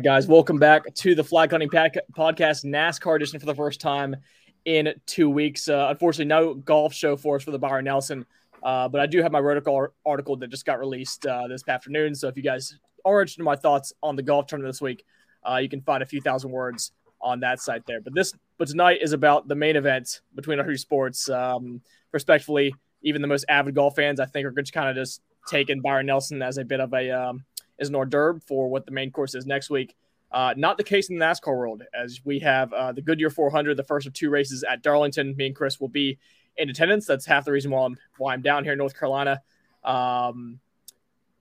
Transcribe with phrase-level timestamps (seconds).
[0.00, 4.16] Right, guys, welcome back to the Flag Hunting Podcast NASCAR edition for the first time
[4.64, 5.68] in two weeks.
[5.68, 8.24] Uh, unfortunately, no golf show for us for the Byron Nelson,
[8.62, 12.14] uh, but I do have my vertical article that just got released uh, this afternoon.
[12.14, 15.04] So if you guys are interested in my thoughts on the golf tournament this week,
[15.46, 18.00] uh, you can find a few thousand words on that site there.
[18.00, 21.28] But this, but tonight is about the main event between our two sports.
[21.28, 25.20] Um, respectfully, even the most avid golf fans, I think, are just kind of just
[25.46, 27.44] taking Byron Nelson as a bit of a um,
[27.80, 29.96] as an hors d'oeuvre for what the main course is next week.
[30.32, 33.76] Uh, not the case in the NASCAR world, as we have uh, the Goodyear 400,
[33.76, 35.34] the first of two races at Darlington.
[35.36, 36.18] Me and Chris will be
[36.56, 37.06] in attendance.
[37.06, 39.40] That's half the reason why I'm why I'm down here in North Carolina.
[39.82, 40.60] Um,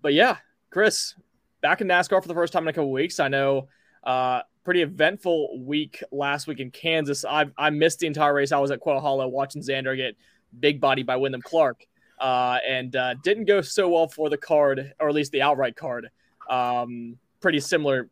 [0.02, 0.38] but yeah,
[0.72, 1.14] Chris,
[1.62, 3.20] back in NASCAR for the first time in a couple weeks.
[3.20, 3.68] I know
[4.04, 7.26] uh, pretty eventful week last week in Kansas.
[7.26, 8.52] I I missed the entire race.
[8.52, 10.16] I was at Quail Hollow watching Xander get
[10.60, 11.86] big body by Wyndham Clark,
[12.20, 15.76] uh, and uh, didn't go so well for the card, or at least the outright
[15.76, 16.10] card.
[16.50, 18.10] Um, pretty similar,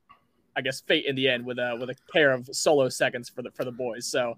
[0.55, 3.41] I guess, fate in the end with a with a pair of solo seconds for
[3.41, 4.05] the for the boys.
[4.05, 4.37] So,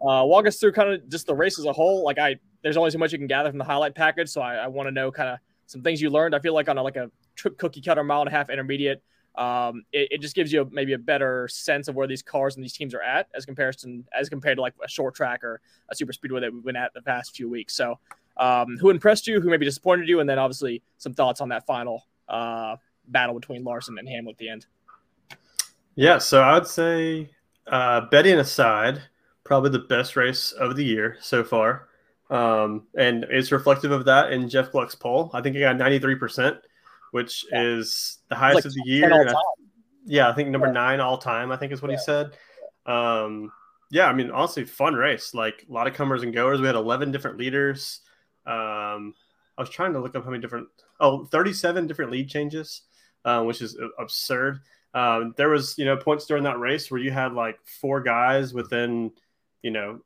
[0.00, 2.04] uh, walk us through kind of just the race as a whole.
[2.04, 4.56] Like I, there's only so much you can gather from the highlight package, so I,
[4.56, 6.34] I want to know kind of some things you learned.
[6.34, 7.10] I feel like on a, like a
[7.56, 9.02] cookie cutter mile and a half intermediate,
[9.36, 12.56] um, it, it, just gives you a, maybe a better sense of where these cars
[12.56, 15.60] and these teams are at as comparison as compared to like a short track or
[15.90, 17.74] a super speedway that we've been at the past few weeks.
[17.74, 17.98] So,
[18.38, 19.40] um, who impressed you?
[19.40, 20.20] Who maybe disappointed you?
[20.20, 22.76] And then obviously some thoughts on that final uh,
[23.08, 24.66] battle between Larson and Hamlin at the end.
[25.94, 27.30] Yeah, so I would say
[27.66, 29.02] uh, betting aside,
[29.44, 31.88] probably the best race of the year so far.
[32.30, 35.30] Um, and it's reflective of that in Jeff Gluck's poll.
[35.32, 36.58] I think he got 93%,
[37.12, 37.62] which yeah.
[37.62, 39.28] is the highest like of the year.
[39.28, 39.34] I,
[40.04, 40.74] yeah, I think number yeah.
[40.74, 41.96] nine all time, I think is what yeah.
[41.96, 42.30] he said.
[42.86, 43.50] Um,
[43.90, 45.34] yeah, I mean, honestly, fun race.
[45.34, 46.60] Like a lot of comers and goers.
[46.60, 48.00] We had 11 different leaders.
[48.46, 49.14] Um,
[49.56, 50.68] I was trying to look up how many different,
[51.00, 52.82] oh, 37 different lead changes
[53.24, 54.60] uh, which is absurd.
[54.94, 58.52] Um, there was, you know, points during that race where you had like four guys
[58.54, 59.12] within,
[59.62, 60.00] you know,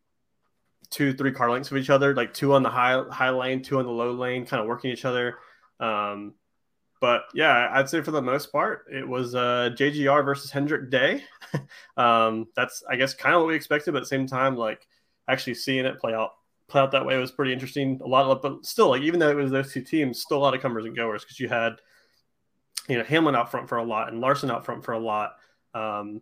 [0.90, 3.78] two, three car lengths of each other, like two on the high high lane, two
[3.78, 5.38] on the low lane, kind of working each other.
[5.80, 6.34] Um,
[7.00, 11.24] but yeah, I'd say for the most part, it was uh, JGR versus Hendrick Day.
[11.96, 14.86] um, that's I guess kind of what we expected, but at the same time, like
[15.26, 16.34] actually seeing it play out
[16.68, 18.00] play out that way was pretty interesting.
[18.04, 20.44] A lot of, but still, like even though it was those two teams, still a
[20.44, 21.74] lot of comers and goers because you had
[22.88, 25.36] you know Hamlin out front for a lot and Larson out front for a lot.
[25.74, 26.20] Um,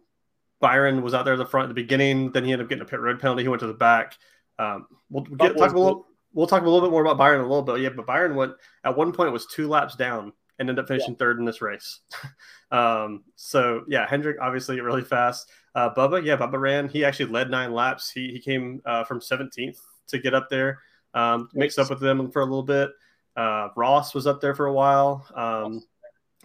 [0.61, 2.33] Byron was out there at the front at the beginning.
[2.33, 3.43] Then he ended up getting a pit road penalty.
[3.43, 4.17] He went to the back.
[4.59, 6.07] Um, we'll get, talk a little.
[6.33, 7.81] We'll talk a little bit more about Byron a little bit.
[7.81, 8.53] Yeah, but Byron went
[8.85, 11.19] at one point was two laps down and ended up finishing yeah.
[11.19, 12.01] third in this race.
[12.71, 15.51] um, so yeah, Hendrick obviously really fast.
[15.75, 16.89] Uh, Bubba, yeah, Bubba ran.
[16.89, 18.11] He actually led nine laps.
[18.11, 19.79] He he came uh, from 17th
[20.09, 20.81] to get up there.
[21.15, 22.91] Um, mixed up with them for a little bit.
[23.37, 25.27] Uh, Ross was up there for a while.
[25.35, 25.83] Um,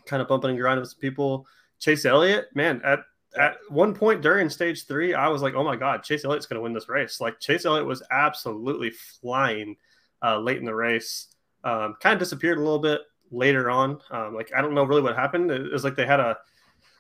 [0.06, 1.46] kind of bumping and grinding with some people.
[1.80, 3.00] Chase Elliott, man, at
[3.38, 6.56] at one point during stage three, I was like, oh my God, Chase Elliott's going
[6.56, 7.20] to win this race.
[7.20, 9.76] Like, Chase Elliott was absolutely flying
[10.24, 11.28] uh, late in the race.
[11.64, 13.02] Um, kind of disappeared a little bit
[13.32, 14.00] later on.
[14.12, 15.52] Um, like, I don't know really what happened.
[15.52, 16.38] It was like they had a,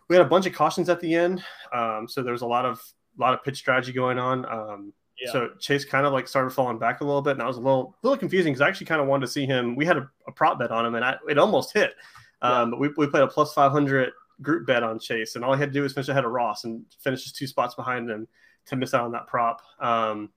[0.10, 1.44] we had a bunch of cautions at the end.
[1.74, 2.82] Um, so there was a lot of,
[3.18, 4.46] a lot of pitch strategy going on.
[4.46, 5.32] Um, yeah.
[5.32, 7.62] So Chase kind of like started falling back a little bit, and I was a
[7.62, 9.76] little, little confusing because I actually kind of wanted to see him.
[9.76, 11.94] We had a, a prop bet on him, and I, it almost hit.
[12.42, 14.12] Um, but we, we played a plus 500
[14.42, 16.64] group bet on Chase, and all he had to do was finish ahead of Ross
[16.64, 18.28] and finish just two spots behind him
[18.68, 19.62] to miss out on that prop.
[19.80, 20.30] Um,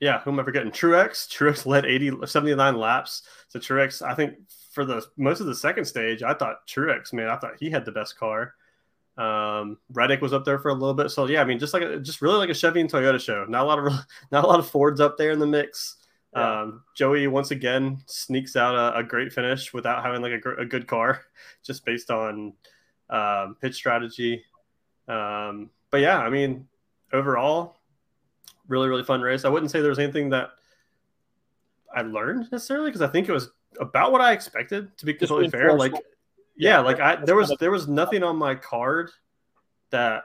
[0.00, 0.70] yeah, who am I forgetting?
[0.70, 1.28] Truex.
[1.28, 3.22] Truex led 80, 79 laps.
[3.48, 4.34] So Truex, I think
[4.72, 7.84] for the most of the second stage, I thought Truex, man, I thought he had
[7.84, 8.54] the best car.
[9.16, 11.10] Um, Reddick was up there for a little bit.
[11.10, 13.44] So yeah, I mean, just like a, just really like a Chevy and Toyota show.
[13.48, 13.92] Not a lot of
[14.32, 15.96] not a lot of Fords up there in the mix.
[16.34, 16.60] Yeah.
[16.60, 20.64] Um, Joey once again sneaks out a, a, great finish without having like a, a
[20.66, 21.22] good car,
[21.64, 22.52] just based on
[23.08, 24.44] um, pitch strategy.
[25.08, 26.68] Um, but yeah, I mean,
[27.12, 27.76] overall,
[28.68, 29.44] really really fun race.
[29.44, 30.50] I wouldn't say there was anything that
[31.94, 34.96] I learned necessarily because I think it was about what I expected.
[34.98, 35.94] To be completely fair, like
[36.56, 39.10] yeah, like I there was there was nothing on my card
[39.90, 40.24] that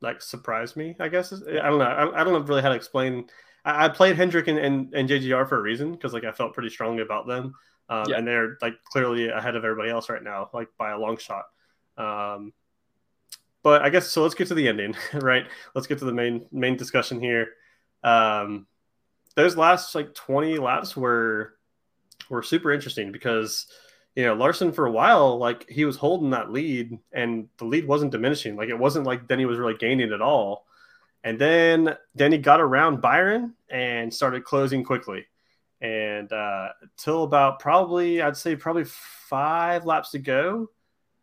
[0.00, 0.96] like surprised me.
[0.98, 1.84] I guess I don't know.
[1.84, 3.28] I, I don't know really how to explain
[3.64, 6.54] I, I played Hendrick and, and, and, JGR for a reason because like I felt
[6.54, 7.54] pretty strongly about them,
[7.88, 8.16] um, yeah.
[8.16, 11.44] and they're like clearly ahead of everybody else right now, like by a long shot.
[11.96, 12.52] Um,
[13.62, 14.22] but I guess so.
[14.22, 15.46] Let's get to the ending, right?
[15.74, 17.48] Let's get to the main main discussion here.
[18.02, 18.66] Um,
[19.34, 21.54] those last like 20 laps were
[22.28, 23.66] were super interesting because
[24.14, 27.86] you know Larson for a while like he was holding that lead and the lead
[27.86, 30.66] wasn't diminishing like it wasn't like Denny was really gaining at all
[31.24, 35.26] and then then he got around Byron and started closing quickly.
[35.80, 36.68] And uh,
[36.98, 40.70] till about probably, I'd say probably five laps to go,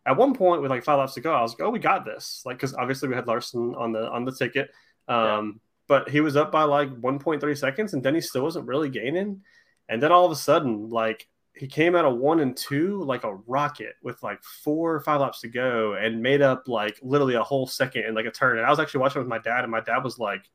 [0.04, 2.04] at one point with like five laps to go, I was like, oh, we got
[2.04, 2.42] this.
[2.44, 4.70] Like, because obviously we had Larson on the on the ticket,
[5.06, 5.52] um, yeah.
[5.86, 9.42] but he was up by like 1.3 seconds, and Denny still wasn't really gaining.
[9.88, 11.28] And then all of a sudden, like
[11.58, 15.20] he came out of one and two like a rocket with like four or five
[15.20, 18.58] laps to go and made up like literally a whole second in like a turn.
[18.58, 20.48] And I was actually watching with my dad, and my dad was like,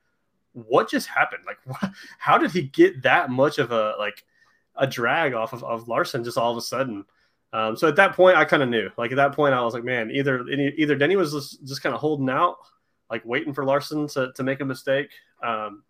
[0.54, 1.44] "What just happened?
[1.46, 4.24] Like, how did he get that much of a like
[4.76, 7.06] a drag off of, of Larson just all of a sudden?"
[7.54, 8.90] Um, so at that point, I kind of knew.
[8.98, 11.94] Like at that point, I was like, "Man, either either Denny was just, just kind
[11.94, 12.58] of holding out,
[13.12, 15.12] like waiting for Larson to, to make a mistake."
[15.44, 15.84] Um,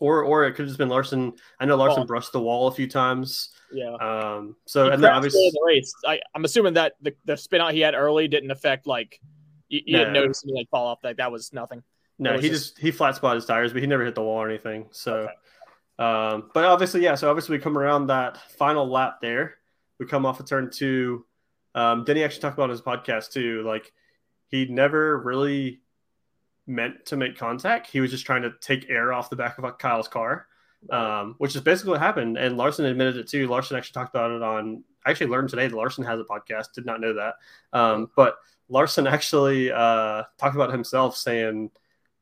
[0.00, 1.34] or or it could have just been Larson.
[1.60, 2.06] I know Larson oh.
[2.06, 3.50] brushed the wall a few times.
[3.72, 3.94] Yeah.
[3.94, 4.56] Um.
[4.66, 5.92] So he and then obviously the race.
[6.04, 9.20] I, I'm assuming that the, the spin out he had early didn't affect like
[9.68, 9.98] you, you no.
[9.98, 10.98] didn't notice any like fall off.
[11.02, 11.82] Like that was nothing.
[12.18, 14.22] No, was he just, just, he flat spotted his tires, but he never hit the
[14.22, 14.86] wall or anything.
[14.90, 15.32] So, okay.
[15.98, 17.14] um, but obviously, yeah.
[17.14, 19.56] So obviously, we come around that final lap there.
[19.98, 21.26] We come off a of turn two.
[21.74, 23.62] Um, Denny actually talked about his podcast too.
[23.66, 23.92] Like
[24.48, 25.80] he never really
[26.66, 27.88] meant to make contact.
[27.88, 30.46] He was just trying to take air off the back of Kyle's car,
[30.90, 32.36] um, which is basically what happened.
[32.36, 33.46] And Larson admitted it too.
[33.46, 34.82] Larson actually talked about it on.
[35.04, 36.72] I actually learned today that Larson has a podcast.
[36.74, 37.34] Did not know that.
[37.72, 38.36] Um, but
[38.68, 41.70] Larson actually uh, talked about himself saying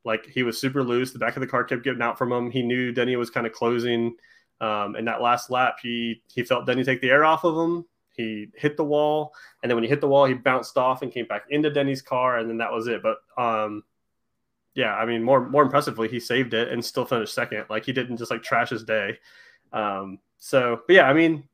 [0.05, 1.13] like he was super loose.
[1.13, 2.51] The back of the car kept getting out from him.
[2.51, 4.17] He knew Denny was kind of closing.
[4.61, 7.85] Um, and that last lap, he he felt Denny take the air off of him.
[8.17, 9.33] He hit the wall,
[9.63, 12.03] and then when he hit the wall, he bounced off and came back into Denny's
[12.03, 13.03] car, and then that was it.
[13.03, 13.83] But um,
[14.75, 17.67] yeah, I mean, more more impressively, he saved it and still finished second.
[17.71, 19.19] Like he didn't just like trash his day.
[19.73, 21.45] Um, so, but yeah, I mean,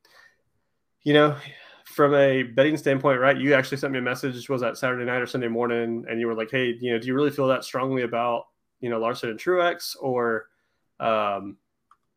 [1.02, 1.36] you know,
[1.84, 3.36] from a betting standpoint, right?
[3.36, 4.48] You actually sent me a message.
[4.48, 6.04] Was that Saturday night or Sunday morning?
[6.08, 8.44] And you were like, "Hey, you know, do you really feel that strongly about
[8.80, 10.46] you know Larson and Truex, or
[10.98, 11.58] um,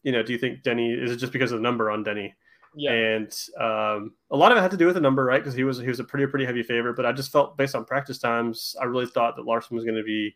[0.03, 2.33] you know, do you think Denny is it just because of the number on Denny?"
[2.75, 2.91] Yeah.
[2.91, 5.41] And um, a lot of it had to do with the number, right?
[5.41, 6.95] Because he was he was a pretty pretty heavy favorite.
[6.95, 9.97] But I just felt based on practice times, I really thought that Larson was going
[9.97, 10.35] to be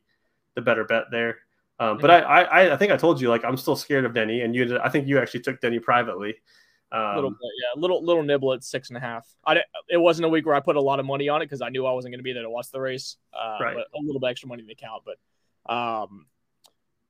[0.58, 1.38] the better bet there.
[1.80, 4.42] Um, but I, I, I think I told you like I'm still scared of Denny,
[4.42, 6.36] and you, I think you actually took Denny privately.
[6.92, 9.28] Um, little bit, yeah, little little nibble at six and a half.
[9.46, 11.62] I it wasn't a week where I put a lot of money on it because
[11.62, 13.18] I knew I wasn't going to be there to watch the race.
[13.32, 13.78] Uh, right.
[13.78, 16.26] A little bit extra money in the account, but um,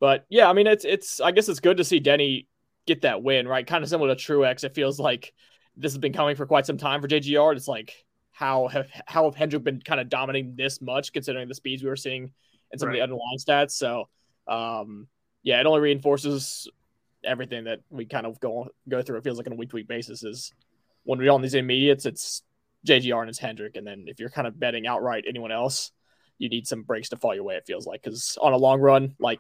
[0.02, 2.48] but yeah, I mean it's it's I guess it's good to see Denny
[2.86, 3.66] get that win, right?
[3.66, 4.66] Kind of similar to Truex.
[4.66, 5.34] It feels like
[5.78, 7.56] this has been coming for quite some time for JGR.
[7.56, 7.94] It's like
[8.32, 11.90] how have how have Hendrick been kind of dominating this much, considering the speeds we
[11.90, 12.32] were seeing
[12.72, 12.96] and some right.
[12.96, 13.72] of the underlying stats.
[13.72, 14.10] So,
[14.48, 15.08] um,
[15.44, 16.68] yeah, it only reinforces
[17.24, 19.18] everything that we kind of go go through.
[19.18, 20.54] It feels like on a week to week basis is
[21.04, 22.44] when we're on these immediates, it's
[22.86, 25.92] JGR and it's Hendrick, and then if you're kind of betting outright anyone else,
[26.38, 27.56] you need some breaks to fall your way.
[27.56, 29.40] It feels like because on a long run, like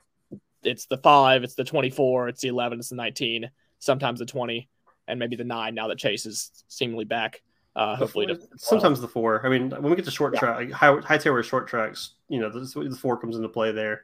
[0.63, 4.25] it's the five, it's the twenty four, it's the eleven, it's the nineteen, sometimes the
[4.25, 4.69] twenty,
[5.07, 5.75] and maybe the nine.
[5.75, 7.41] Now that Chase is seemingly back.
[7.77, 9.45] Uh, hopefully, to, sometimes the four.
[9.45, 10.39] I mean, when we get to short yeah.
[10.39, 13.71] track, like high, high tailor short tracks, you know, the, the four comes into play
[13.71, 14.01] there.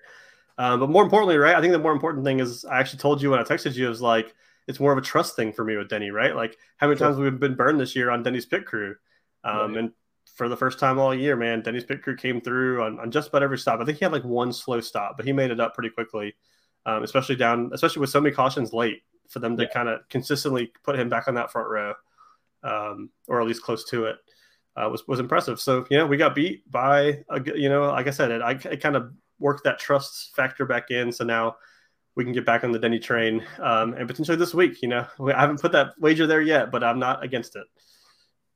[0.60, 1.56] Um, but more importantly, right?
[1.56, 3.88] I think the more important thing is I actually told you when I texted you
[3.88, 4.36] it was like
[4.68, 6.36] it's more of a trust thing for me with Denny, right?
[6.36, 7.08] Like how many sure.
[7.08, 8.96] times we've been burned this year on Denny's pit crew,
[9.44, 9.92] um, and
[10.36, 13.30] for the first time all year, man, Denny's pit crew came through on, on, just
[13.30, 13.80] about every stop.
[13.80, 16.36] I think he had like one slow stop, but he made it up pretty quickly,
[16.86, 19.70] um, especially down, especially with so many cautions late for them to yeah.
[19.70, 21.96] kind of consistently put him back on that front row
[22.64, 24.18] um, or at least close to it,
[24.76, 25.60] uh, was was impressive.
[25.60, 28.52] So you know, we got beat by a, you know, like I said, it I
[28.52, 31.12] it kind of worked that trust factor back in.
[31.12, 31.56] So now
[32.16, 34.82] we can get back on the Denny train um, and potentially this week.
[34.82, 37.66] You know, I haven't put that wager there yet, but I'm not against it.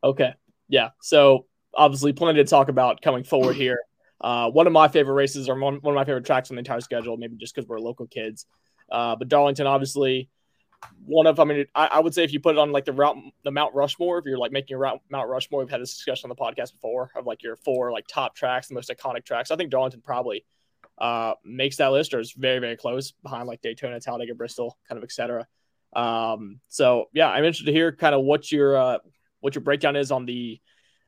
[0.03, 0.33] Okay,
[0.67, 0.89] yeah.
[1.01, 3.79] So obviously, plenty to talk about coming forward here.
[4.19, 6.59] Uh, one of my favorite races, or one, one of my favorite tracks on the
[6.59, 8.47] entire schedule, maybe just because we're local kids.
[8.91, 10.29] Uh, but Darlington, obviously,
[11.05, 12.93] one of, I mean, I, I, would say if you put it on like the
[12.93, 15.95] route, the Mount Rushmore, if you're like making a route, Mount Rushmore, we've had this
[15.95, 19.25] discussion on the podcast before of like your four like top tracks, the most iconic
[19.25, 19.51] tracks.
[19.51, 20.45] I think Darlington probably
[20.97, 24.97] uh, makes that list or is very, very close behind like Daytona, Talladega, Bristol, kind
[24.97, 25.47] of etc.
[25.93, 28.97] Um, so yeah, I'm interested to hear kind of what your uh,
[29.39, 30.59] what your breakdown is on the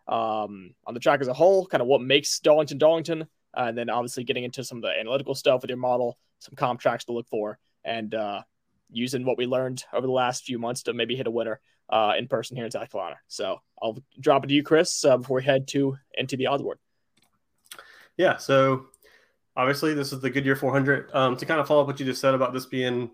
[0.08, 3.24] um, on the track as a whole, kind of what makes Darlington Darlington,
[3.56, 6.56] uh, and then obviously getting into some of the analytical stuff with your model, some
[6.56, 8.42] comp tracks to look for, and uh,
[8.91, 12.13] using what we learned over the last few months to maybe hit a winner uh,
[12.17, 13.17] in person here in South Carolina.
[13.27, 16.63] So I'll drop it to you, Chris, uh, before we head to into the odds
[16.63, 16.79] board.
[18.17, 18.38] Yeah.
[18.38, 18.86] So
[19.55, 21.10] obviously, this is the Goodyear 400.
[21.13, 23.12] Um, to kind of follow up what you just said about this being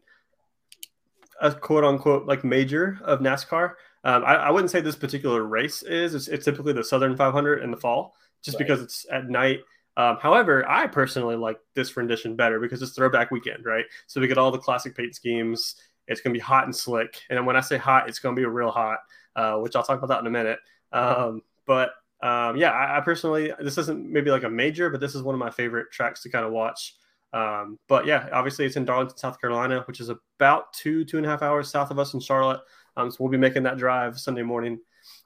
[1.42, 3.74] a quote unquote like major of NASCAR.
[4.04, 6.14] Um, I, I, wouldn't say this particular race is.
[6.14, 8.14] It's, it's, typically the Southern 500 in the fall,
[8.44, 8.60] just right.
[8.60, 9.62] because it's at night
[9.98, 13.86] um, however, I personally like this rendition better because it's throwback weekend, right?
[14.08, 15.76] So we get all the classic paint schemes.
[16.08, 17.22] It's going to be hot and slick.
[17.30, 19.00] And when I say hot, it's going to be real hot,
[19.36, 20.60] uh, which I'll talk about that in a minute.
[20.92, 25.16] Um, but um, yeah, I, I, personally, this isn't maybe like a major, but this
[25.16, 26.96] is one of my favorite tracks to kind of watch.
[27.34, 31.26] Um, but yeah, obviously it's in Darlington, South Carolina, which is about two, two and
[31.26, 32.62] a half hours south of us in Charlotte.
[32.98, 34.80] Um, so we'll be making that drive Sunday morning.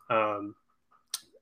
[0.09, 0.55] Um,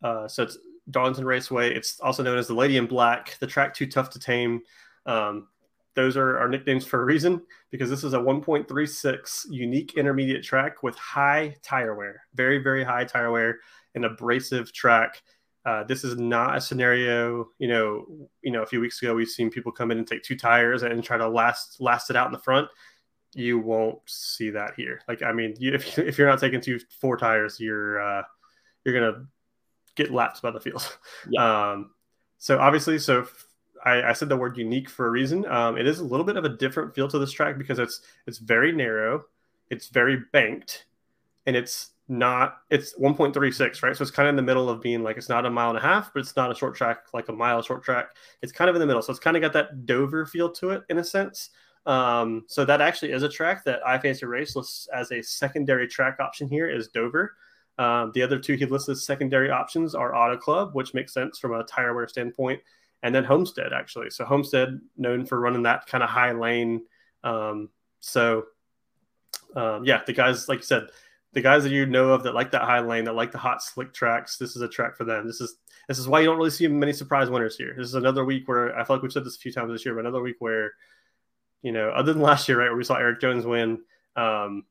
[0.03, 0.57] uh, so it's
[0.89, 1.73] Darlington Raceway.
[1.73, 4.61] It's also known as the Lady in Black, the track too tough to tame.
[5.05, 5.47] Um,
[5.95, 7.41] those are our nicknames for a reason
[7.71, 13.03] because this is a 1.36 unique intermediate track with high tire wear, very, very high
[13.03, 13.59] tire wear,
[13.95, 15.23] and abrasive track.
[15.65, 18.05] Uh, this is not a scenario, you know,
[18.43, 20.83] you know, a few weeks ago we've seen people come in and take two tires
[20.83, 22.69] and try to last last it out in the front.
[23.33, 25.01] You won't see that here.
[25.07, 28.23] Like, I mean, you, if, if you're not taking two four tires, you're uh,
[28.85, 29.25] you're gonna
[29.97, 30.97] get lapped by the field.
[31.29, 31.71] Yeah.
[31.71, 31.91] Um,
[32.37, 33.27] so obviously, so
[33.83, 35.45] I, I, said the word unique for a reason.
[35.47, 38.01] Um, it is a little bit of a different feel to this track because it's
[38.27, 39.25] it's very narrow,
[39.69, 40.85] it's very banked,
[41.47, 45.03] and it's not it's 1.36 right so it's kind of in the middle of being
[45.03, 47.27] like it's not a mile and a half but it's not a short track like
[47.27, 49.51] a mile short track it's kind of in the middle so it's kind of got
[49.51, 51.49] that dover feel to it in a sense
[51.85, 56.47] um, so that actually is a track that iFantasyRace lists as a secondary track option
[56.47, 57.35] here is dover
[57.77, 61.37] um, the other two he lists as secondary options are auto club which makes sense
[61.37, 62.61] from a tire wear standpoint
[63.03, 64.09] and then Homestead actually.
[64.09, 66.83] So Homestead known for running that kind of high lane.
[67.23, 67.69] Um,
[67.99, 68.45] so
[69.55, 70.87] um, yeah, the guys like you said,
[71.33, 73.61] the guys that you know of that like that high lane, that like the hot
[73.61, 75.27] slick tracks, this is a track for them.
[75.27, 75.57] This is
[75.87, 77.73] this is why you don't really see many surprise winners here.
[77.77, 79.85] This is another week where I feel like we've said this a few times this
[79.85, 80.73] year, but another week where
[81.63, 83.79] you know, other than last year, right, where we saw Erik Jones win.
[84.15, 84.65] Um,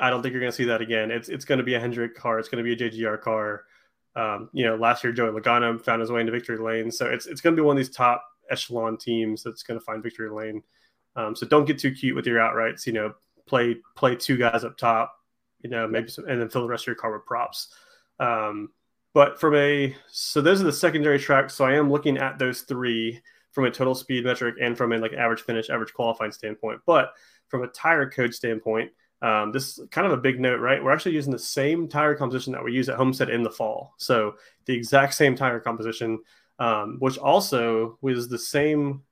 [0.00, 1.10] I don't think you're going to see that again.
[1.10, 2.38] It's it's going to be a Hendrick car.
[2.38, 3.64] It's going to be a JGR car.
[4.14, 7.26] Um, you know, last year Joey Logano found his way into victory lane, so it's
[7.26, 10.30] it's going to be one of these top echelon teams that's going to find victory
[10.30, 10.62] lane.
[11.16, 12.86] Um, so don't get too cute with your outrights.
[12.86, 13.14] You know,
[13.46, 15.14] play play two guys up top.
[15.62, 17.74] You know, maybe some, and then fill the rest of your car with props.
[18.20, 18.70] Um,
[19.14, 21.54] but from a so those are the secondary tracks.
[21.54, 23.20] So I am looking at those three
[23.52, 26.80] from a total speed metric and from a like average finish, average qualifying standpoint.
[26.84, 27.14] But
[27.48, 28.90] from a tire code standpoint,
[29.22, 30.82] um, this is kind of a big note, right?
[30.82, 33.94] We're actually using the same tire composition that we use at Homestead in the fall.
[33.96, 34.34] So
[34.66, 36.18] the exact same tire composition,
[36.58, 39.02] um, which also was the same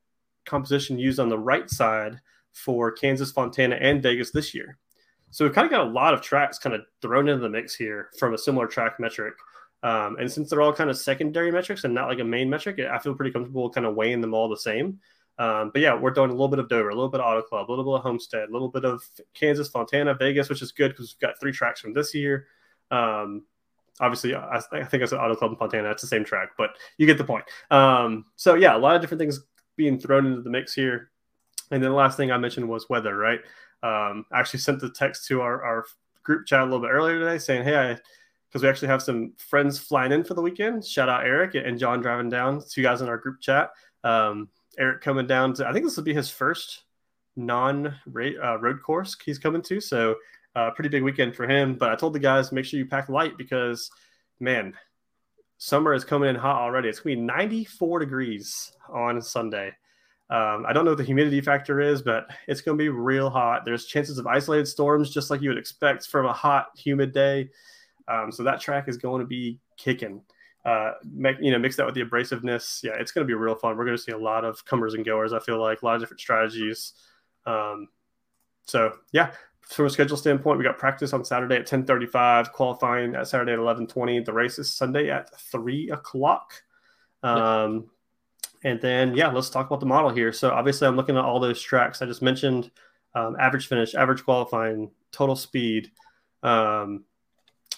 [0.45, 2.21] composition used on the right side
[2.53, 4.79] for Kansas, Fontana, and Vegas this year.
[5.31, 7.75] So we've kind of got a lot of tracks kind of thrown into the mix
[7.75, 9.35] here from a similar track metric.
[9.83, 12.79] Um, and since they're all kind of secondary metrics and not like a main metric,
[12.79, 15.01] I feel pretty comfortable kind of weighing them all the same.
[15.39, 17.43] Um, but yeah, we're doing a little bit of Dover, a little bit of Auto
[17.43, 19.03] Club, a little bit of Homestead, a little bit of
[19.35, 22.47] Kansas, Fontana, Vegas, which is good because we've got three tracks from this year.
[22.91, 23.45] Um,
[24.01, 25.91] obviously, I, I, think I said Auto Club and Fontana.
[25.91, 27.45] It's the same track, but you get the point.
[27.71, 29.41] Um, so yeah, a lot of different things
[29.77, 31.11] being thrown into the mix here.
[31.71, 33.41] And then the last thing I mentioned was weather, right?
[33.83, 35.85] Um, I actually sent the text to our, our
[36.23, 37.99] group chat a little bit earlier today saying, hey, I
[38.55, 40.87] because we actually have some friends flying in for the weekend.
[40.87, 43.71] Shout out Eric and John driving down, two guys in our group chat.
[44.05, 46.83] Um, Eric coming down to, I think this will be his first
[47.37, 49.81] non uh, road course he's coming to.
[49.81, 50.17] So,
[50.57, 51.75] uh, pretty big weekend for him.
[51.75, 53.91] But I told the guys, make sure you pack light because,
[54.41, 54.75] man,
[55.59, 56.89] summer is coming in hot already.
[56.89, 59.73] It's going to be 94 degrees on Sunday.
[60.31, 63.31] Um, I don't know what the humidity factor is, but it's going to be real
[63.31, 63.65] hot.
[63.65, 67.51] There's chances of isolated storms, just like you would expect from a hot, humid day.
[68.09, 70.23] Um, so that track is going to be kicking
[70.65, 72.83] uh, make, you know, mix that with the abrasiveness.
[72.83, 73.77] Yeah, it's going to be real fun.
[73.77, 75.33] We're going to see a lot of comers and goers.
[75.33, 76.95] I feel like a lot of different strategies.
[77.47, 77.89] Um,
[78.65, 83.29] so yeah, from a schedule standpoint, we got practice on Saturday at 10:35, qualifying at
[83.29, 84.25] Saturday at 11:20.
[84.25, 86.63] The race is Sunday at three o'clock.
[87.23, 87.91] Um,
[88.63, 90.33] and then yeah, let's talk about the model here.
[90.33, 92.71] So obviously, I'm looking at all those tracks I just mentioned:
[93.15, 95.91] um, average finish, average qualifying, total speed.
[96.43, 97.05] Um,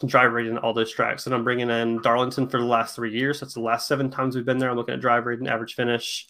[0.05, 1.27] drive rating all those tracks.
[1.27, 3.41] And I'm bringing in Darlington for the last three years.
[3.41, 4.71] That's the last seven times we've been there.
[4.71, 6.27] I'm looking at drive rating, average finish.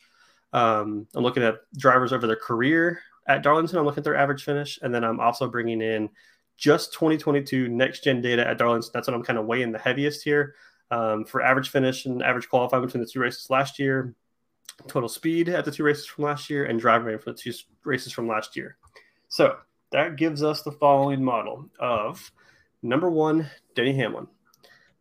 [0.53, 3.79] Um, I'm looking at drivers over their career at Darlington.
[3.79, 4.79] I'm looking at their average finish.
[4.83, 6.09] And then I'm also bringing in
[6.57, 8.91] just 2022 next gen data at Darlington.
[8.95, 10.55] That's what I'm kind of weighing the heaviest here
[10.91, 14.15] um, for average finish and average qualifying between the two races last year,
[14.87, 17.53] total speed at the two races from last year, and drive rating for the two
[17.85, 18.77] races from last year.
[19.29, 19.57] So
[19.93, 22.31] that gives us the following model of
[22.87, 24.29] Number one, Denny Hamlin.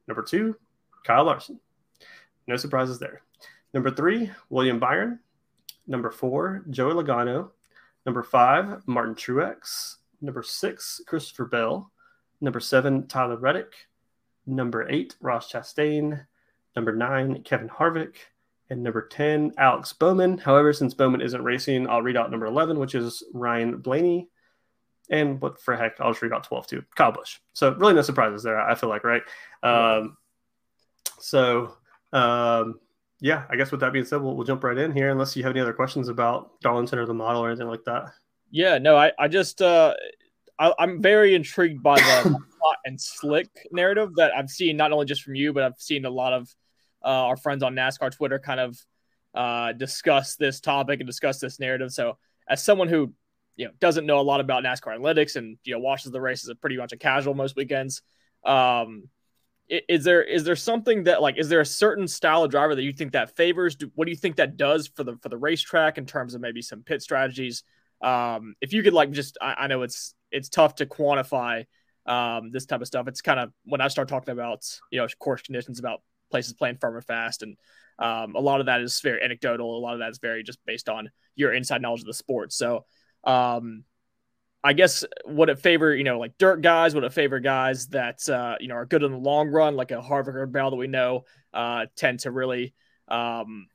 [0.08, 0.56] Number two,
[1.06, 1.60] Kyle Larson.
[2.48, 3.22] No surprises there.
[3.76, 5.20] Number three, William Byron.
[5.86, 7.52] Number four, Joey Logano.
[8.08, 9.98] Number five, Martin Truex.
[10.20, 11.92] Number six, Christopher Bell.
[12.42, 13.74] Number seven, Tyler Reddick.
[14.48, 16.26] Number eight, Ross Chastain.
[16.76, 18.16] Number nine, Kevin Harvick.
[18.72, 20.40] And number 10, Alex Bowman.
[20.40, 24.28] However, since Bowman isn't racing, I'll read out number 11, which is Ryan Blaney.
[25.10, 26.84] And what for heck, I'll just read out 12 too.
[26.96, 27.38] Kyle Busch.
[27.54, 29.22] So really no surprises there, I feel like, right?
[29.64, 30.18] Um,
[31.20, 31.76] So,
[32.14, 32.80] um,
[33.20, 35.44] yeah, I guess with that being said, we'll, we'll jump right in here unless you
[35.44, 38.12] have any other questions about Darlington or the model or anything like that.
[38.52, 39.94] Yeah, no, I, I just, uh,
[40.60, 45.06] I, am very intrigued by the hot and slick narrative that I've seen not only
[45.06, 46.54] just from you, but I've seen a lot of
[47.04, 48.78] uh, our friends on NASCAR Twitter kind of
[49.34, 51.92] uh, discuss this topic and discuss this narrative.
[51.92, 53.14] So, as someone who
[53.56, 56.52] you know doesn't know a lot about NASCAR analytics and you know watches the races
[56.62, 58.02] pretty much a casual most weekends,
[58.46, 59.10] um,
[59.68, 62.84] is there is there something that like is there a certain style of driver that
[62.84, 63.76] you think that favors?
[63.76, 66.42] Do, what do you think that does for the for the racetrack in terms of
[66.42, 67.64] maybe some pit strategies?
[68.02, 71.66] Um, if you could like just I, I know it's it's tough to quantify
[72.06, 73.08] um, this type of stuff.
[73.08, 76.78] It's kind of when I start talking about you know course conditions, about places playing
[76.78, 77.58] firm and fast, and
[77.98, 79.78] um, a lot of that is very anecdotal.
[79.78, 82.54] A lot of that is very just based on your inside knowledge of the sport.
[82.54, 82.86] So,
[83.26, 83.84] um,
[84.64, 86.96] I guess would it favor you know like dirt guys?
[86.96, 89.92] Would it favor guys that uh, you know are good in the long run, like
[89.92, 92.74] a Harvick or Bell that we know uh, tend to really
[93.08, 93.68] um,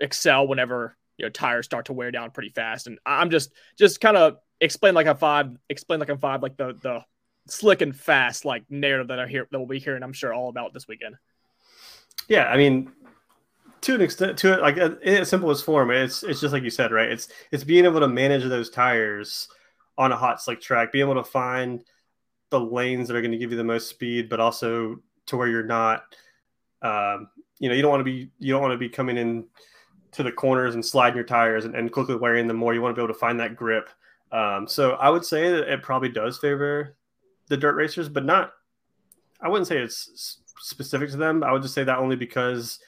[0.00, 2.86] excel whenever you know tires start to wear down pretty fast.
[2.86, 6.56] And I'm just just kind of explain like a five, explain like a five, like
[6.56, 7.04] the the
[7.46, 10.02] slick and fast like narrative that I hear that we'll be hearing.
[10.02, 11.16] I'm sure all about this weekend.
[12.26, 12.90] Yeah, I mean,
[13.84, 16.70] to an extent, to it like in its simplest form, it's it's just like you
[16.70, 17.10] said, right?
[17.10, 19.48] It's it's being able to manage those tires
[19.98, 21.84] on a hot slick track, being able to find
[22.50, 25.48] the lanes that are going to give you the most speed, but also to where
[25.48, 26.04] you're not,
[26.82, 29.44] um, you know, you don't want to be you don't want to be coming in
[30.12, 32.72] to the corners and sliding your tires and, and quickly wearing them more.
[32.72, 33.90] You want to be able to find that grip.
[34.32, 36.96] Um, so I would say that it probably does favor
[37.48, 38.52] the dirt racers, but not.
[39.42, 41.44] I wouldn't say it's specific to them.
[41.44, 42.78] I would just say that only because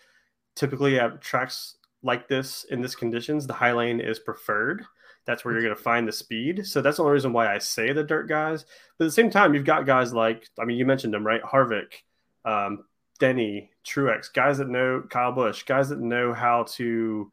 [0.57, 4.85] typically at tracks like this in this conditions, the high lane is preferred.
[5.25, 6.67] That's where you're going to find the speed.
[6.67, 8.65] So that's the only reason why I say the dirt guys.
[8.97, 11.43] But at the same time, you've got guys like I mean, you mentioned them right,
[11.43, 12.03] Harvick,
[12.45, 12.85] um,
[13.19, 17.31] Denny, Truex, guys that know Kyle Busch, guys that know how to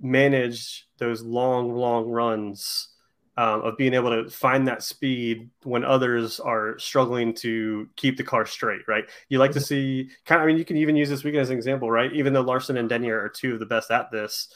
[0.00, 2.88] manage those long, long runs
[3.36, 8.22] um, of being able to find that speed when others are struggling to keep the
[8.22, 9.04] car straight, right?
[9.28, 9.64] You like to mm-hmm.
[9.64, 12.12] see kind of, I mean, you can even use this weekend as an example, right?
[12.12, 14.48] Even though Larson and Denny are two of the best at this,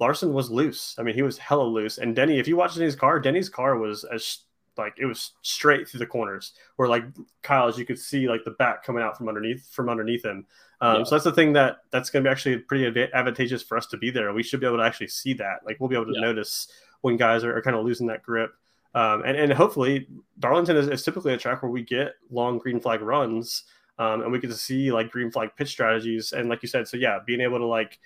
[0.00, 0.96] Larson was loose.
[0.98, 1.98] I mean, he was hella loose.
[1.98, 4.38] And Denny, if you watch Denny's car, Denny's car was as
[4.76, 7.04] like it was straight through the corners where like
[7.42, 10.46] Kyle, as you could see like the back coming out from underneath from underneath him.
[10.80, 11.04] Um, yeah.
[11.04, 13.98] So that's the thing that that's going to be actually pretty advantageous for us to
[13.98, 14.32] be there.
[14.32, 15.60] We should be able to actually see that.
[15.66, 16.22] Like we'll be able to yeah.
[16.22, 16.68] notice
[17.02, 18.52] when guys are, are kind of losing that grip.
[18.94, 20.08] Um, and, and hopefully
[20.40, 23.64] Darlington is, is, typically a track where we get long green flag runs
[24.00, 26.32] um, and we get to see like green flag pitch strategies.
[26.32, 28.00] And like you said, so yeah, being able to like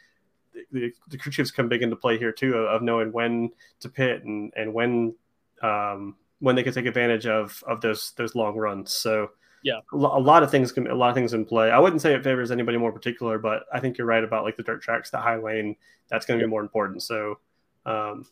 [0.72, 3.88] the, the crew chiefs come big into play here too of, of knowing when to
[3.88, 5.14] pit and, and when,
[5.62, 8.92] um, when they can take advantage of, of those, those long runs.
[8.92, 9.30] So
[9.64, 11.70] yeah, a lot of things can, a lot of things in play.
[11.70, 14.58] I wouldn't say it favors anybody more particular, but I think you're right about like
[14.58, 15.74] the dirt tracks, the high lane,
[16.08, 17.02] that's going to be more important.
[17.02, 17.38] So,
[17.86, 18.26] um,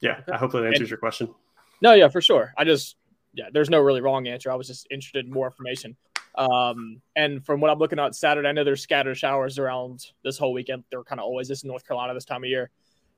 [0.00, 1.34] yeah, I hope that answers and, your question.
[1.80, 2.52] No, yeah, for sure.
[2.56, 2.96] I just,
[3.34, 4.50] yeah, there's no really wrong answer.
[4.50, 5.96] I was just interested in more information.
[6.34, 10.38] Um, and from what I'm looking at Saturday, I know there's scattered showers around this
[10.38, 10.84] whole weekend.
[10.90, 12.70] They're kind of always this in North Carolina this time of year.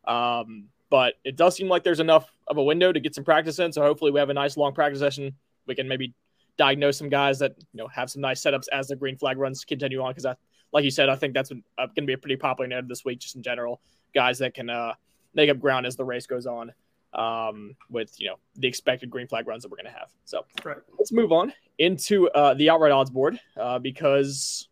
[0.07, 3.59] Um, but it does seem like there's enough of a window to get some practice
[3.59, 3.73] in.
[3.73, 5.35] So hopefully we have a nice long practice session.
[5.67, 6.15] We can maybe
[6.57, 9.65] diagnose some guys that you know have some nice setups as the green flag runs
[9.65, 10.11] continue on.
[10.11, 10.35] Because I,
[10.73, 13.05] like you said, I think that's uh, going to be a pretty popular narrative this
[13.05, 13.81] week, just in general.
[14.15, 14.95] Guys that can uh,
[15.35, 16.73] make up ground as the race goes on
[17.15, 20.11] um, with you know the expected green flag runs that we're going to have.
[20.25, 20.77] So right.
[20.99, 24.69] let's move on into uh, the outright odds board uh, because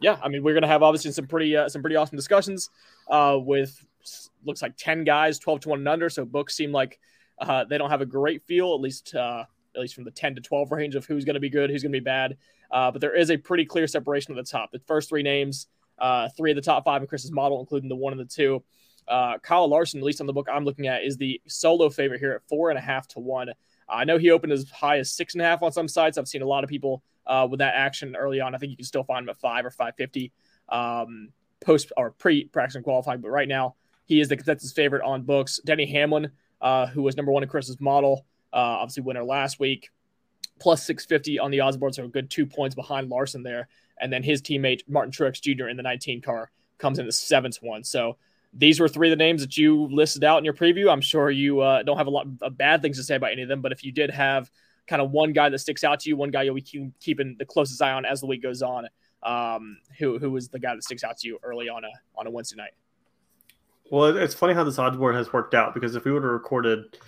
[0.00, 2.70] yeah, I mean we're going to have obviously some pretty uh, some pretty awesome discussions
[3.10, 3.84] uh, with
[4.44, 6.10] looks like ten guys, twelve to one and under.
[6.10, 6.98] So books seem like
[7.38, 9.44] uh, they don't have a great feel, at least uh,
[9.74, 11.82] at least from the ten to twelve range of who's going to be good, who's
[11.82, 12.36] going to be bad.
[12.70, 14.70] but there is a pretty clear separation at the top.
[14.72, 15.68] The first three names,
[16.36, 18.62] three of the top five in Chris's model, including the one and the two.
[19.08, 22.20] Uh, Kyle Larson, at least on the book I'm looking at, is the solo favorite
[22.20, 23.50] here at four and a half to one.
[23.88, 26.18] I know he opened as high as six and a half on some sites.
[26.18, 28.54] I've seen a lot of people uh, with that action early on.
[28.54, 30.32] I think you can still find him at five or five fifty
[30.68, 33.20] um, post or pre practice and qualifying.
[33.20, 35.60] But right now, he is the consensus favorite on books.
[35.64, 39.90] Denny Hamlin, uh, who was number one in Chris's model, uh, obviously winner last week,
[40.58, 43.68] plus six fifty on the odds board, so a good two points behind Larson there.
[44.00, 45.68] And then his teammate Martin Truex Jr.
[45.68, 47.82] in the 19 car comes in the seventh one.
[47.82, 48.16] So
[48.52, 50.90] these were three of the names that you listed out in your preview.
[50.90, 53.42] I'm sure you uh, don't have a lot of bad things to say about any
[53.42, 54.50] of them, but if you did have
[54.86, 57.44] kind of one guy that sticks out to you, one guy you'll be keeping the
[57.44, 58.88] closest eye on as the week goes on,
[59.22, 62.26] um, who who was the guy that sticks out to you early on a on
[62.26, 62.72] a Wednesday night?
[63.90, 66.32] Well, it's funny how this odds board has worked out because if we would have
[66.32, 66.98] recorded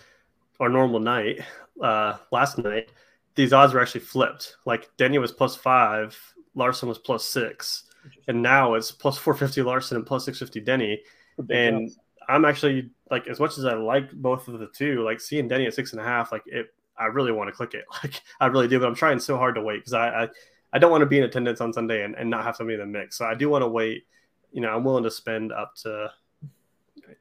[0.61, 1.40] our normal night
[1.83, 2.90] uh, last night,
[3.35, 4.57] these odds were actually flipped.
[4.66, 6.18] Like Denny was plus five
[6.55, 7.85] Larson was plus six,
[8.29, 11.00] and now it's plus 450 Larson and plus 650 Denny.
[11.49, 11.90] And
[12.29, 15.66] I'm actually like, as much as I like both of the two, like seeing Denny
[15.66, 17.85] at six and a half, like it, I really want to click it.
[18.03, 20.29] Like I really do, but I'm trying so hard to wait because I, I,
[20.73, 22.81] I, don't want to be in attendance on Sunday and, and not have somebody in
[22.81, 23.16] the mix.
[23.16, 24.05] So I do want to wait.
[24.53, 26.11] You know, I'm willing to spend up to,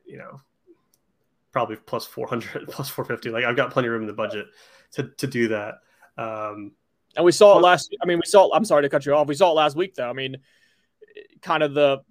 [0.05, 0.41] you know,
[1.51, 3.29] probably plus 400, plus 450.
[3.29, 4.47] Like I've got plenty of room in the budget
[4.93, 5.75] to, to do that.
[6.17, 6.73] Um,
[7.15, 7.95] and we saw it last.
[8.01, 8.53] I mean, we saw.
[8.53, 9.27] I'm sorry to cut you off.
[9.27, 10.09] We saw it last week, though.
[10.09, 10.37] I mean,
[11.41, 12.03] kind of the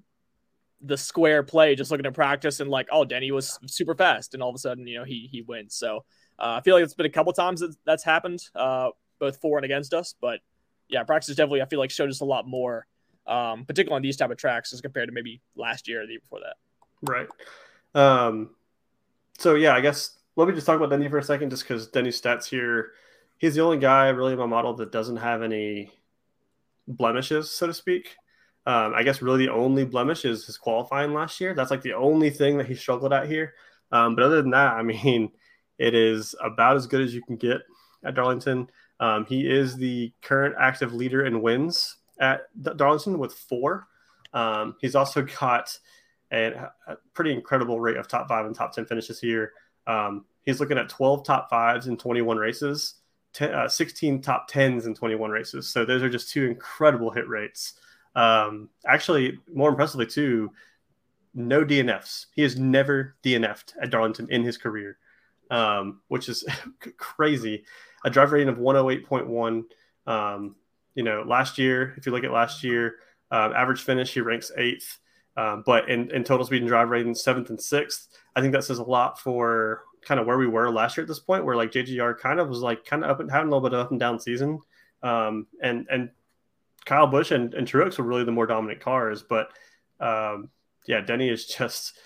[0.81, 4.43] the square play, just looking at practice and like, oh, Denny was super fast, and
[4.43, 5.75] all of a sudden, you know, he he wins.
[5.75, 6.05] So
[6.39, 9.59] uh, I feel like it's been a couple times that that's happened, uh, both for
[9.59, 10.15] and against us.
[10.21, 10.41] But
[10.89, 12.87] yeah, practice definitely I feel like showed us a lot more,
[13.27, 16.13] um, particularly on these type of tracks as compared to maybe last year or the
[16.13, 16.57] year before that.
[17.03, 17.29] Right.
[17.95, 18.51] Um,
[19.39, 21.89] so yeah, I guess let me just talk about Denny for a second, just because
[21.89, 22.93] Denny's stats here.
[23.39, 25.93] He's the only guy really in my model that doesn't have any
[26.87, 28.17] blemishes, so to speak.
[28.69, 31.55] Um, I guess really the only blemish is his qualifying last year.
[31.55, 33.55] That's like the only thing that he struggled at here.
[33.93, 35.33] Um, but other than that, I mean,
[35.79, 37.63] it is about as good as you can get
[38.05, 38.69] at Darlington.
[39.01, 42.43] Um, he is the current active leader in wins at
[42.77, 43.87] Darlington with four.
[44.35, 45.79] Um, he's also got
[46.31, 49.53] a, a, pretty incredible rate of top five and top 10 finishes here.
[49.87, 52.97] Um, he's looking at 12 top fives in 21 races,
[53.33, 55.71] ten, uh, 16 top 10s in 21 races.
[55.71, 57.73] So those are just two incredible hit rates.
[58.19, 60.51] Um, actually, more impressively, too,
[61.35, 62.27] no DNFs.
[62.35, 64.99] He has never DNF'd at Darlington in his career,
[65.51, 66.45] um, which is
[66.97, 67.65] crazy.
[68.05, 69.63] A drive rating of 108.1.
[70.07, 70.57] Um,
[70.97, 72.97] you know, last year, if you look at last year,
[73.31, 74.99] uh, average finish, he ranks eighth.
[75.37, 78.09] Um, but in, in total speed and drive rating, seventh and sixth.
[78.35, 81.09] I think that says a lot for kind of where we were last year at
[81.09, 83.51] this point, where like JGR kind of was like kind of up and having a
[83.55, 84.59] little bit of up and down season.
[85.05, 86.11] Um, and and
[86.89, 89.23] Kyle Busch and, and Truex were really the more dominant cars.
[89.23, 89.51] But
[90.01, 90.49] um,
[90.87, 91.99] yeah, Denny is just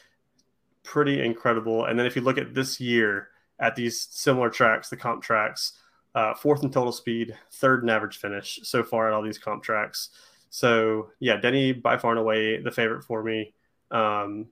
[0.83, 1.85] pretty incredible.
[1.85, 3.29] And then if you look at this year
[3.61, 5.79] at these similar tracks, the comp tracks,
[6.17, 9.63] uh, fourth in total speed, third in average finish so far at all these comp
[9.63, 10.11] tracks.
[10.51, 13.55] So yeah, Denny by far and away the favorite for me.
[13.93, 14.49] Um,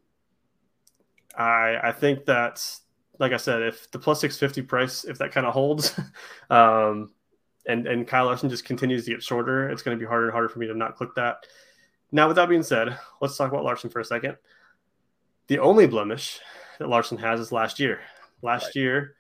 [1.36, 2.64] I I think that
[3.18, 5.98] like I said, if the plus six fifty price, if that kind of holds,
[6.50, 7.10] um,
[7.70, 10.32] and and Kyle Larson just continues to get shorter, it's going to be harder and
[10.32, 11.46] harder for me to not click that.
[12.12, 14.36] Now, with that being said, let's talk about Larson for a second.
[15.46, 16.40] The only blemish
[16.78, 18.00] that Larson has is last year.
[18.42, 18.76] Last right.
[18.76, 19.14] year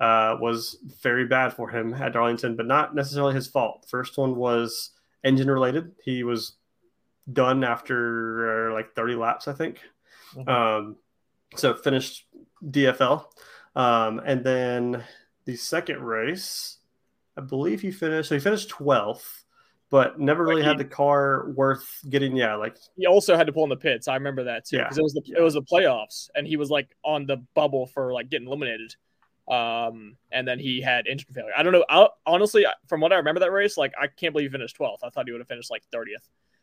[0.00, 3.82] uh, was very bad for him at Darlington, but not necessarily his fault.
[3.82, 4.90] The first one was
[5.22, 5.92] engine related.
[6.02, 6.54] He was
[7.32, 9.80] done after uh, like 30 laps, I think.
[10.34, 10.48] Mm-hmm.
[10.48, 10.96] Um,
[11.54, 12.26] so finished
[12.64, 13.24] DFL.
[13.76, 15.04] Um, and then
[15.44, 16.78] the second race,
[17.36, 18.28] I believe he finished.
[18.28, 19.44] So he finished 12th,
[19.90, 22.36] but never really he, had the car worth getting.
[22.36, 24.08] Yeah, like he also had to pull in the pits.
[24.08, 26.56] I remember that too because yeah, it was the it was the playoffs, and he
[26.56, 28.94] was like on the bubble for like getting eliminated.
[29.50, 31.52] Um, and then he had engine failure.
[31.56, 31.84] I don't know.
[31.88, 34.98] I, honestly, from what I remember that race, like I can't believe he finished 12th.
[35.02, 36.14] I thought he would have finished like 30th.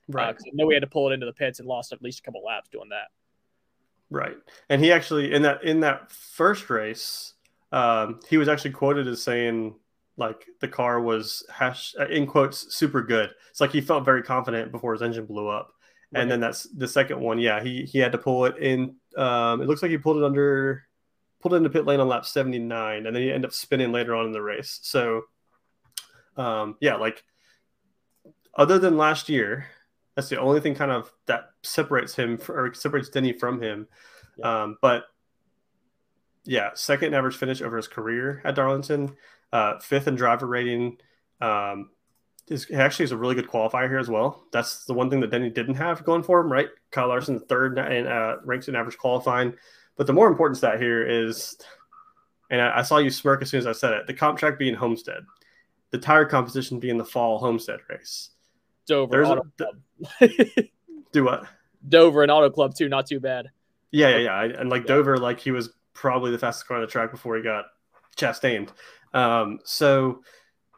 [0.09, 0.35] Uh, right.
[0.35, 2.19] Uh, I know we had to pull it into the pits and lost at least
[2.19, 3.09] a couple laps doing that.
[4.09, 4.37] Right.
[4.69, 7.33] And he actually in that in that first race,
[7.71, 9.75] um, he was actually quoted as saying
[10.19, 13.31] like the car was hash uh, in quotes super good.
[13.49, 15.71] It's like he felt very confident before his engine blew up.
[16.11, 16.21] Right.
[16.21, 17.39] And then that's the second one.
[17.39, 18.95] Yeah, he he had to pull it in.
[19.15, 20.83] Um, it looks like he pulled it under,
[21.39, 23.91] pulled it into pit lane on lap seventy nine, and then he ended up spinning
[23.91, 24.79] later on in the race.
[24.83, 25.23] So,
[26.35, 27.23] um, yeah, like
[28.55, 29.67] other than last year,
[30.15, 33.87] that's the only thing kind of that separates him for, or separates Denny from him.
[34.37, 34.63] Yeah.
[34.63, 35.03] Um, but
[36.43, 39.15] yeah, second average finish over his career at Darlington
[39.51, 40.97] uh, fifth in driver rating.
[41.41, 41.91] Um,
[42.49, 44.43] is actually is a really good qualifier here as well.
[44.51, 46.67] That's the one thing that Denny didn't have going for him, right?
[46.91, 49.53] Kyle Larson third and uh, ranks in average qualifying.
[49.95, 51.57] But the more important stat here is,
[52.49, 54.07] and I, I, saw you smirk as soon as I said it.
[54.07, 55.23] The comp track being Homestead,
[55.91, 58.31] the tire composition being the fall Homestead race.
[58.87, 59.63] Dover There's Auto a,
[60.19, 60.65] Club.
[61.11, 61.45] do what?
[61.87, 62.89] Dover and Auto Club too.
[62.89, 63.49] Not too bad.
[63.91, 64.59] Yeah, yeah, yeah.
[64.59, 64.95] And like yeah.
[64.95, 67.65] Dover, like he was probably the fastest car on the track before he got
[68.17, 68.71] Chastained.
[69.13, 70.21] Um, so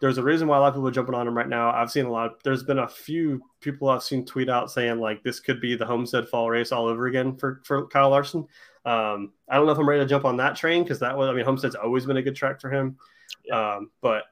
[0.01, 1.71] there's a reason why a lot of people are jumping on him right now.
[1.71, 2.31] I've seen a lot.
[2.31, 5.75] Of, there's been a few people I've seen tweet out saying like this could be
[5.75, 8.47] the Homestead Fall race all over again for for Kyle Larson.
[8.83, 11.29] Um, I don't know if I'm ready to jump on that train because that was
[11.29, 12.97] I mean Homestead's always been a good track for him.
[13.45, 13.75] Yeah.
[13.75, 14.23] Um, but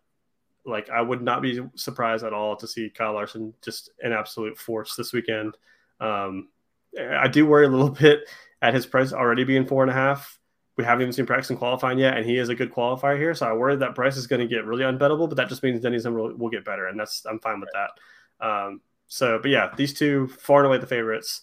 [0.65, 4.57] like I would not be surprised at all to see Kyle Larson just an absolute
[4.57, 5.55] force this weekend.
[5.99, 6.49] Um,
[6.97, 8.21] I do worry a little bit
[8.63, 10.38] at his price already being four and a half
[10.79, 13.35] we haven't even seen Braxton qualifying yet, and he is a good qualifier here.
[13.35, 15.81] So I worry that Bryce is going to get really unbettable, but that just means
[15.81, 18.47] Denny's will, will get better, and that's I'm fine with that.
[18.47, 21.41] Um, So, but yeah, these two far and away the favorites.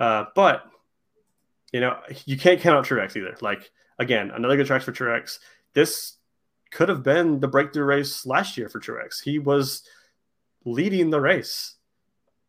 [0.00, 0.64] Uh, but
[1.72, 3.36] you know, you can't count out Truex either.
[3.40, 5.38] Like again, another good track for Truex.
[5.74, 6.16] This
[6.72, 9.22] could have been the breakthrough race last year for Truex.
[9.22, 9.84] He was
[10.64, 11.76] leading the race,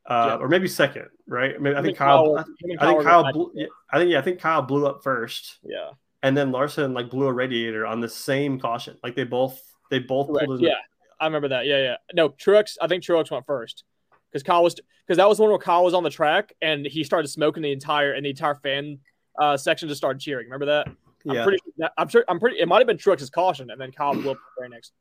[0.08, 0.36] uh, yeah.
[0.38, 1.54] or maybe second, right?
[1.54, 2.40] I, mean, I, think Kyle.
[2.40, 2.44] I,
[2.88, 3.32] think Kyle.
[3.32, 3.54] Blew,
[3.92, 4.18] I think yeah.
[4.18, 5.60] I think Kyle blew up first.
[5.64, 5.92] Yeah.
[6.24, 8.98] And then Larson like blew a radiator on the same caution.
[9.04, 10.72] Like they both they both pulled Yeah,
[11.20, 11.66] I remember that.
[11.66, 11.96] Yeah, yeah.
[12.14, 12.78] No, Truex.
[12.82, 13.84] I think Truex went first
[14.32, 17.04] because Kyle was because that was one where Kyle was on the track and he
[17.04, 19.00] started smoking the entire and the entire fan
[19.38, 20.46] uh, section just started cheering.
[20.46, 20.88] Remember that?
[21.26, 21.40] Yeah.
[21.40, 21.64] I'm pretty.
[21.98, 22.26] I'm sure.
[22.28, 22.60] I'm pretty.
[22.60, 24.94] It might have been Truex's caution, and then Kyle blew up the very next.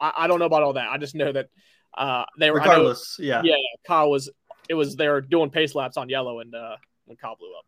[0.00, 0.88] I, I, don't know about all that.
[0.90, 1.48] I just know that
[1.96, 2.58] uh, they were.
[2.58, 3.54] Regardless, know, yeah, yeah.
[3.86, 4.30] Kyle was.
[4.68, 7.64] It was they were doing pace laps on yellow, and uh, when Kyle blew up.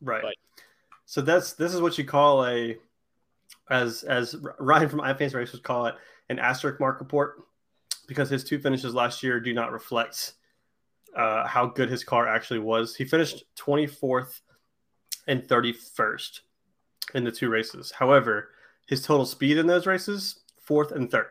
[0.00, 0.22] Right.
[0.22, 0.34] But,
[1.06, 2.76] so that's this is what you call a,
[3.70, 5.94] as as Ryan from iFantasyRace would call it,
[6.28, 7.36] an asterisk mark report,
[8.08, 10.34] because his two finishes last year do not reflect
[11.16, 12.94] uh, how good his car actually was.
[12.94, 14.40] He finished 24th
[15.28, 16.40] and 31st
[17.14, 17.92] in the two races.
[17.92, 18.50] However,
[18.86, 21.28] his total speed in those races, fourth and third.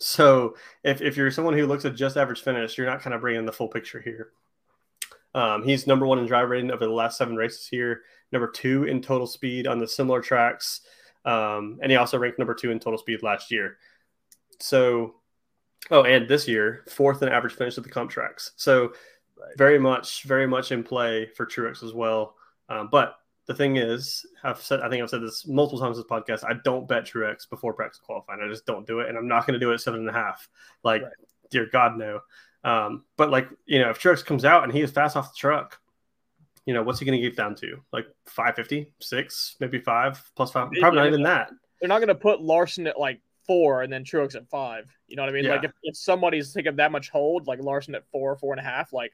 [0.00, 3.20] So if, if you're someone who looks at just average finish, you're not kind of
[3.20, 4.30] bringing the full picture here.
[5.34, 8.84] Um, he's number one in drive rating over the last seven races here, number two
[8.84, 10.82] in total speed on the similar tracks.
[11.24, 13.78] Um, and he also ranked number two in total speed last year.
[14.60, 15.16] So,
[15.90, 18.52] oh, and this year, fourth in average finish at the comp tracks.
[18.56, 18.92] So,
[19.56, 22.36] very much, very much in play for Truex as well.
[22.68, 26.06] Um, but the thing is, I've said I think I've said this multiple times this
[26.06, 26.44] podcast.
[26.48, 28.40] I don't bet Truex before practice qualifying.
[28.42, 30.08] I just don't do it, and I'm not going to do it at seven and
[30.08, 30.48] a half.
[30.82, 31.12] Like, right.
[31.50, 32.20] dear God, no.
[32.64, 35.38] Um, but like you know, if Truex comes out and he is fast off the
[35.38, 35.78] truck,
[36.66, 37.78] you know, what's he going to get down to?
[37.92, 40.70] Like 550, six, maybe five plus five.
[40.80, 41.50] Probably not even that.
[41.80, 44.90] They're not going to put Larson at like four and then Truex at five.
[45.06, 45.44] You know what I mean?
[45.44, 45.56] Yeah.
[45.56, 48.64] Like if, if somebody's taking that much hold, like Larson at four, four and a
[48.64, 49.12] half, like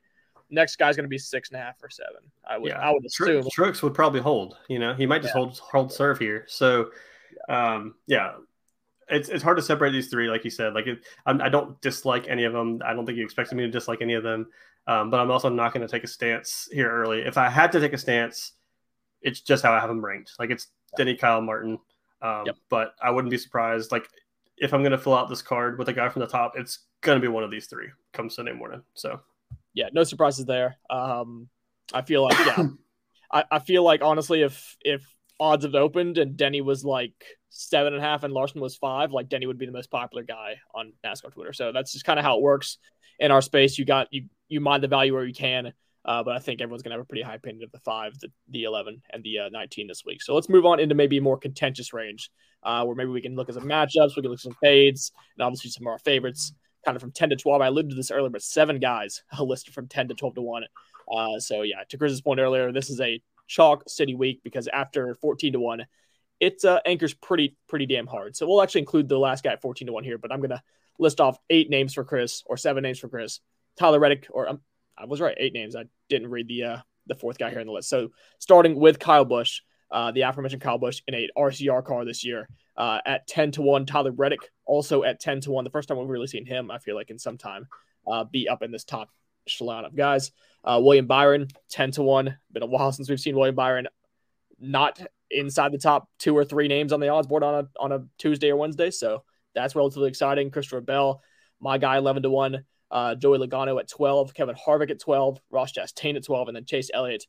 [0.51, 2.21] next guy's going to be six and a half or seven.
[2.49, 2.79] I would, yeah.
[2.79, 3.45] I would assume.
[3.45, 4.57] Truex would probably hold.
[4.69, 5.41] You know, he might just yeah.
[5.41, 6.45] hold hold serve here.
[6.49, 6.91] So,
[7.49, 8.33] um, yeah,
[9.09, 10.75] it's it's hard to separate these three, like you said.
[10.75, 12.81] Like, it, I don't dislike any of them.
[12.85, 14.47] I don't think you expected me to dislike any of them.
[14.91, 17.21] Um, but I'm also not going to take a stance here early.
[17.21, 18.55] If I had to take a stance,
[19.23, 20.33] it's just how I have them ranked.
[20.37, 21.79] Like it's Denny, Kyle, Martin.
[22.21, 22.57] Um, yep.
[22.69, 23.93] But I wouldn't be surprised.
[23.93, 24.09] Like
[24.57, 26.81] if I'm going to fill out this card with a guy from the top, it's
[27.03, 28.83] going to be one of these three come Sunday morning.
[28.95, 29.21] So
[29.75, 30.77] yeah, no surprises there.
[30.91, 31.49] Um,
[31.93, 32.67] I feel like yeah,
[33.33, 35.07] I, I feel like honestly, if if
[35.39, 37.15] odds have opened and Denny was like
[37.49, 40.25] seven and a half and Larson was five, like Denny would be the most popular
[40.25, 41.53] guy on NASCAR Twitter.
[41.53, 42.79] So that's just kind of how it works
[43.21, 43.79] in our space.
[43.79, 45.73] You got you you mind the value where you can.
[46.05, 48.19] Uh, but I think everyone's going to have a pretty high opinion of the five,
[48.21, 50.23] the, the 11, and the uh, 19 this week.
[50.23, 52.31] So let's move on into maybe a more contentious range
[52.63, 55.13] uh, where maybe we can look at some matchups, we can look at some fades,
[55.37, 57.61] and obviously some of our favorites kind of from 10 to 12.
[57.61, 60.65] I alluded to this earlier, but seven guys listed from 10 to 12 to 1.
[61.15, 65.15] Uh, so, yeah, to Chris's point earlier, this is a chalk city week because after
[65.17, 65.87] 14 to 1,
[66.39, 68.37] it uh, anchors pretty, pretty damn hard.
[68.37, 70.51] So, we'll actually include the last guy at 14 to 1 here, but I'm going
[70.51, 70.63] to
[70.99, 73.41] list off eight names for Chris or seven names for Chris.
[73.79, 74.61] Tyler Reddick, or um,
[74.97, 75.77] I was right, eight names.
[75.77, 77.89] I didn't read the uh, the fourth guy here in the list.
[77.89, 82.25] So, starting with Kyle Busch, uh, the aforementioned Kyle Busch in a RCR car this
[82.25, 83.87] year uh, at 10 to 1.
[83.87, 85.65] Tyler Reddick also at 10 to 1.
[85.65, 87.67] The first time we've really seen him, I feel like, in some time,
[88.07, 89.11] uh, be up in this top
[89.47, 90.31] echelon of guys.
[90.65, 92.37] Uh, William Byron, 10 to 1.
[92.53, 93.89] Been a while since we've seen William Byron
[94.59, 97.93] not inside the top two or three names on the odds board on a, on
[97.93, 98.91] a Tuesday or Wednesday.
[98.91, 100.51] So that's relatively exciting.
[100.51, 101.23] Christopher Bell,
[101.61, 102.65] my guy, 11 to 1.
[102.91, 106.65] Uh, Joey Logano at 12, Kevin Harvick at 12, Ross Chastain at 12, and then
[106.65, 107.27] Chase Elliott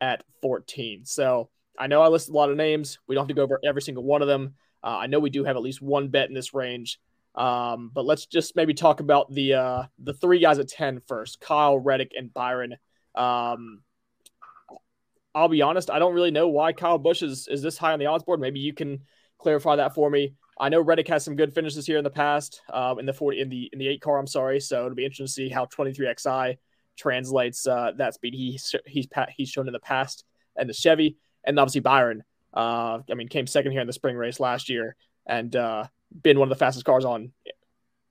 [0.00, 1.04] at 14.
[1.04, 2.98] So I know I listed a lot of names.
[3.06, 4.54] We don't have to go over every single one of them.
[4.82, 7.00] Uh, I know we do have at least one bet in this range,
[7.34, 11.40] um, but let's just maybe talk about the uh, the three guys at 10 first
[11.40, 12.76] Kyle, Reddick, and Byron.
[13.14, 13.82] Um,
[15.34, 17.98] I'll be honest, I don't really know why Kyle Busch is, is this high on
[17.98, 18.40] the odds board.
[18.40, 19.02] Maybe you can
[19.38, 20.34] clarify that for me.
[20.60, 23.40] I know Reddick has some good finishes here in the past, uh, in the 40
[23.40, 24.18] in the in the eight car.
[24.18, 26.56] I'm sorry, so it'll be interesting to see how 23xi
[26.96, 30.24] translates uh, that speed he he's he's shown in the past
[30.56, 32.24] and the Chevy, and obviously Byron.
[32.52, 34.96] Uh, I mean, came second here in the spring race last year
[35.28, 35.84] and uh,
[36.22, 37.32] been one of the fastest cars on.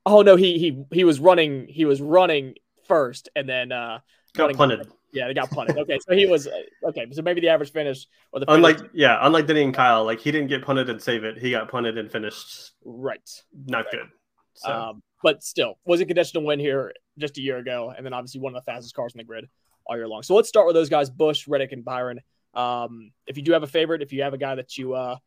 [0.05, 1.67] Oh no, he he he was running.
[1.67, 2.55] He was running
[2.87, 3.99] first, and then uh,
[4.33, 4.87] got punted.
[5.11, 5.77] Yeah, they got punted.
[5.77, 6.47] Okay, so he was
[6.83, 7.07] okay.
[7.11, 8.57] So maybe the average finish or the finish.
[8.57, 11.37] unlike yeah, unlike Denny and Kyle, like he didn't get punted and save it.
[11.37, 13.29] He got punted and finished right.
[13.65, 13.91] Not right.
[13.91, 14.09] good.
[14.55, 14.71] So.
[14.71, 18.13] Um, but still, was a condition to win here just a year ago, and then
[18.13, 19.47] obviously one of the fastest cars in the grid
[19.85, 20.23] all year long.
[20.23, 22.21] So let's start with those guys: Busch, Reddick, and Byron.
[22.53, 25.17] Um, if you do have a favorite, if you have a guy that you uh,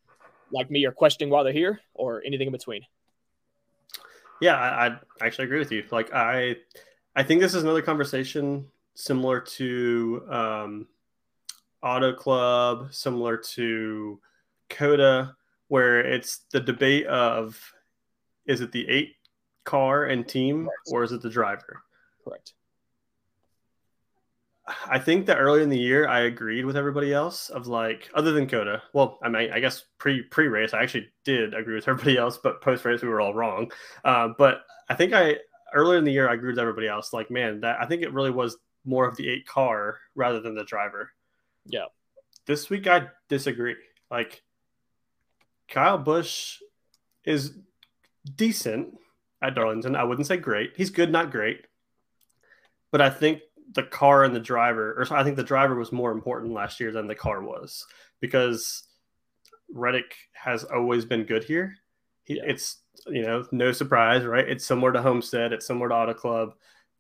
[0.53, 2.83] like me are questioning while they're here, or anything in between.
[4.41, 4.87] Yeah, I,
[5.21, 5.85] I actually agree with you.
[5.91, 6.57] Like I,
[7.15, 10.87] I think this is another conversation similar to um,
[11.83, 14.21] Auto Club, similar to
[14.69, 15.35] COTA,
[15.69, 17.61] where it's the debate of
[18.47, 19.15] is it the eight
[19.65, 20.89] car and team Correct.
[20.91, 21.83] or is it the driver?
[22.25, 22.53] Correct.
[24.87, 28.33] I think that early in the year I agreed with everybody else of like other
[28.33, 28.83] than COTA.
[28.93, 32.39] Well, I mean, I guess pre pre race I actually did agree with everybody else,
[32.39, 33.73] but post race we were all wrong.
[34.05, 35.37] Uh, but I think I
[35.75, 37.13] earlier in the year I agreed with everybody else.
[37.13, 40.55] Like, man, that I think it really was more of the eight car rather than
[40.55, 41.11] the driver.
[41.67, 41.87] Yeah.
[42.47, 43.77] This week I disagree.
[44.11, 44.43] Like
[45.69, 46.59] Kyle Busch
[47.25, 47.53] is
[48.37, 48.99] decent
[49.43, 49.97] at Darlington.
[49.97, 50.73] I wouldn't say great.
[50.77, 51.67] He's good, not great.
[52.91, 53.41] But I think
[53.73, 56.91] the car and the driver, or I think the driver was more important last year
[56.91, 57.87] than the car was
[58.21, 58.89] because
[59.73, 61.77] Reddick has always been good here.
[62.25, 62.43] He, yeah.
[62.47, 64.49] It's you know no surprise, right?
[64.49, 65.53] It's similar to Homestead.
[65.53, 66.55] It's similar to Auto Club.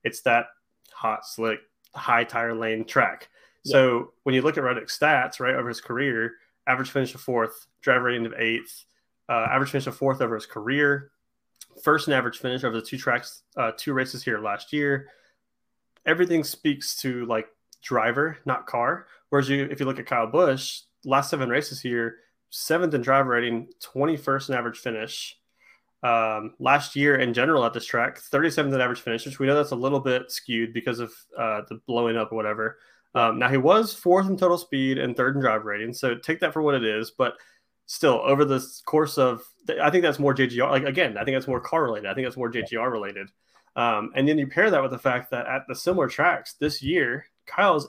[0.04, 0.46] It's that
[0.92, 1.58] hot, slick,
[1.94, 3.28] high tire lane track.
[3.64, 3.72] Yeah.
[3.72, 6.34] So when you look at Reddick's stats, right over his career,
[6.66, 8.84] average finish of fourth, driver rating of eighth,
[9.28, 11.10] uh, average finish of fourth over his career,
[11.82, 15.08] first and average finish over the two tracks, uh, two races here last year
[16.06, 17.48] everything speaks to like
[17.82, 19.06] driver, not car.
[19.28, 22.16] Whereas you, if you look at Kyle Busch, last seven races here,
[22.50, 25.38] seventh in driver rating, 21st in average finish.
[26.02, 29.54] Um, last year in general at this track, 37th in average finish, which we know
[29.54, 32.78] that's a little bit skewed because of uh, the blowing up or whatever.
[33.14, 36.40] Um, now he was fourth in total speed and third in drive rating, so take
[36.40, 37.10] that for what it is.
[37.10, 37.34] But
[37.86, 39.42] still, over the course of,
[39.82, 40.70] I think that's more JGR.
[40.70, 42.08] Like again, I think that's more car related.
[42.08, 43.28] I think that's more JGR related.
[43.76, 46.82] Um, and then you pair that with the fact that at the similar tracks this
[46.82, 47.88] year, Kyle's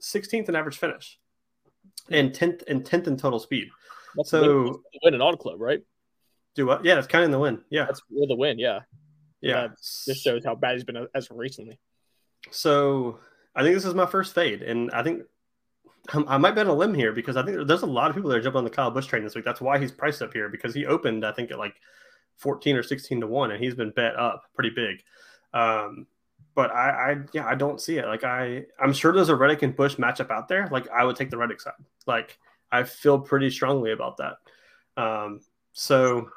[0.00, 1.18] 16th in average finish
[2.10, 3.68] and 10th and 10th in total speed.
[4.16, 5.80] That's so win, an auto club, right?
[6.54, 6.84] Do what?
[6.84, 7.60] Yeah, it's kind of in the win.
[7.70, 8.58] Yeah, that's with the win.
[8.58, 8.80] Yeah,
[9.40, 9.68] yeah.
[10.06, 11.78] this shows how bad he's been as recently.
[12.50, 13.20] So
[13.54, 15.22] I think this is my first fade, and I think
[16.12, 18.38] I might bet a limb here because I think there's a lot of people that
[18.38, 19.44] are jumping on the Kyle Busch train this week.
[19.44, 21.74] That's why he's priced up here because he opened, I think, at like
[22.38, 25.02] 14 or 16 to one, and he's been bet up pretty big.
[25.52, 26.06] Um,
[26.54, 28.06] but I, I, yeah, I don't see it.
[28.06, 30.68] Like I, I'm sure there's a Reddick and Busch matchup out there.
[30.70, 31.74] Like I would take the Reddick side.
[32.06, 32.38] Like
[32.72, 34.36] I feel pretty strongly about that.
[35.00, 35.40] Um,
[35.72, 36.30] so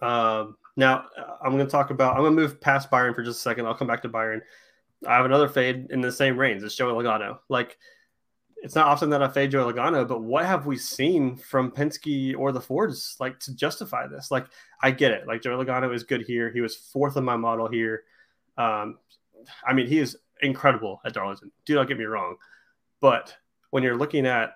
[0.00, 2.16] um, now uh, I'm going to talk about.
[2.16, 3.66] I'm going to move past Byron for just a second.
[3.66, 4.42] I'll come back to Byron.
[5.06, 6.62] I have another fade in the same range.
[6.62, 7.38] It's Joey Logano.
[7.48, 7.76] Like
[8.62, 12.36] it's not often that I fade Joey Logano, but what have we seen from Penske
[12.38, 14.30] or the Fords like to justify this?
[14.30, 14.46] Like
[14.80, 15.26] I get it.
[15.26, 16.50] Like Joey Logano is good here.
[16.50, 18.04] He was fourth in my model here.
[18.56, 18.98] Um,
[19.66, 21.50] I mean, he is incredible at Darlington.
[21.66, 22.36] Do not get me wrong.
[23.00, 23.34] But
[23.70, 24.52] when you're looking at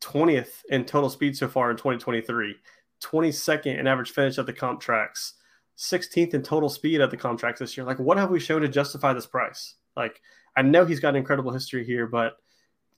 [0.00, 2.54] 20th in total speed so far in 2023,
[3.02, 5.34] 22nd in average finish at the comp tracks,
[5.78, 8.62] 16th in total speed at the comp tracks this year, like what have we shown
[8.62, 9.74] to justify this price?
[9.96, 10.20] Like,
[10.56, 12.36] I know he's got an incredible history here, but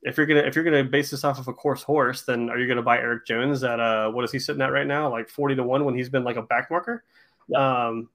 [0.03, 2.59] if you're gonna if you're gonna base this off of a course horse, then are
[2.59, 5.09] you gonna buy Eric Jones at uh what is he sitting at right now?
[5.09, 7.03] Like 40 to 1 when he's been like a back marker?
[7.47, 7.87] Yeah.
[7.87, 8.09] Um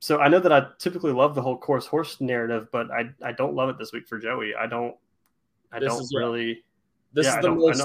[0.00, 3.32] so I know that I typically love the whole course horse narrative, but I I
[3.32, 4.54] don't love it this week for Joey.
[4.54, 4.96] I don't
[5.72, 6.64] I this don't is, really.
[7.12, 7.84] This yeah, is the most.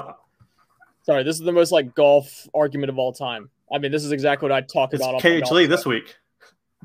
[1.04, 3.49] Sorry, this is the most like golf argument of all time.
[3.72, 5.22] I mean, this is exactly what I talk it's about.
[5.22, 6.16] KH Lee this week.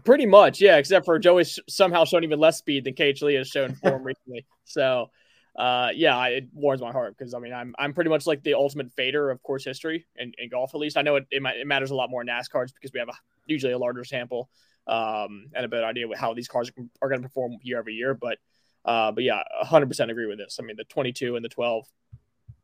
[0.04, 0.76] Pretty much, yeah.
[0.76, 4.02] Except for Joey somehow shown even less speed than KH Lee has shown for him
[4.04, 4.46] recently.
[4.64, 5.10] So,
[5.56, 8.54] uh, yeah, it warms my heart because I mean, I'm I'm pretty much like the
[8.54, 10.74] ultimate fader of course history in, in golf.
[10.74, 13.00] At least I know it, it, it matters a lot more in NASCARs because we
[13.00, 13.14] have a
[13.46, 14.48] usually a larger sample
[14.86, 16.70] um, and a better idea with how these cars
[17.02, 18.14] are going to perform year over year.
[18.14, 18.38] But
[18.84, 20.58] uh, but yeah, 100% agree with this.
[20.60, 21.84] I mean, the 22 and the 12,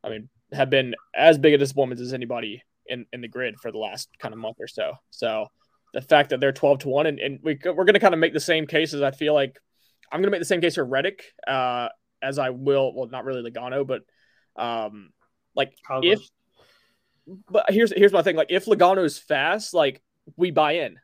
[0.05, 3.71] I mean, have been as big a disappointment as anybody in, in the grid for
[3.71, 4.93] the last kind of month or so.
[5.09, 5.47] So
[5.93, 8.19] the fact that they're 12 to 1, and, and we, we're going to kind of
[8.19, 9.01] make the same cases.
[9.01, 9.59] I feel like
[10.11, 11.89] I'm going to make the same case for Reddick uh,
[12.21, 14.03] as I will, well, not really Logano, but
[14.61, 15.11] um,
[15.55, 16.19] like if,
[17.49, 18.35] but here's here's my thing.
[18.35, 20.01] Like if Logano is fast, like
[20.37, 20.97] we buy in.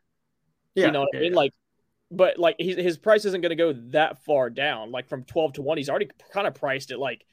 [0.74, 1.32] Yeah, you know what yeah, I mean?
[1.32, 1.38] Yeah.
[1.38, 1.52] Like,
[2.10, 4.90] but like his his price isn't going to go that far down.
[4.90, 7.24] Like from twelve to one, he's already kind of priced at like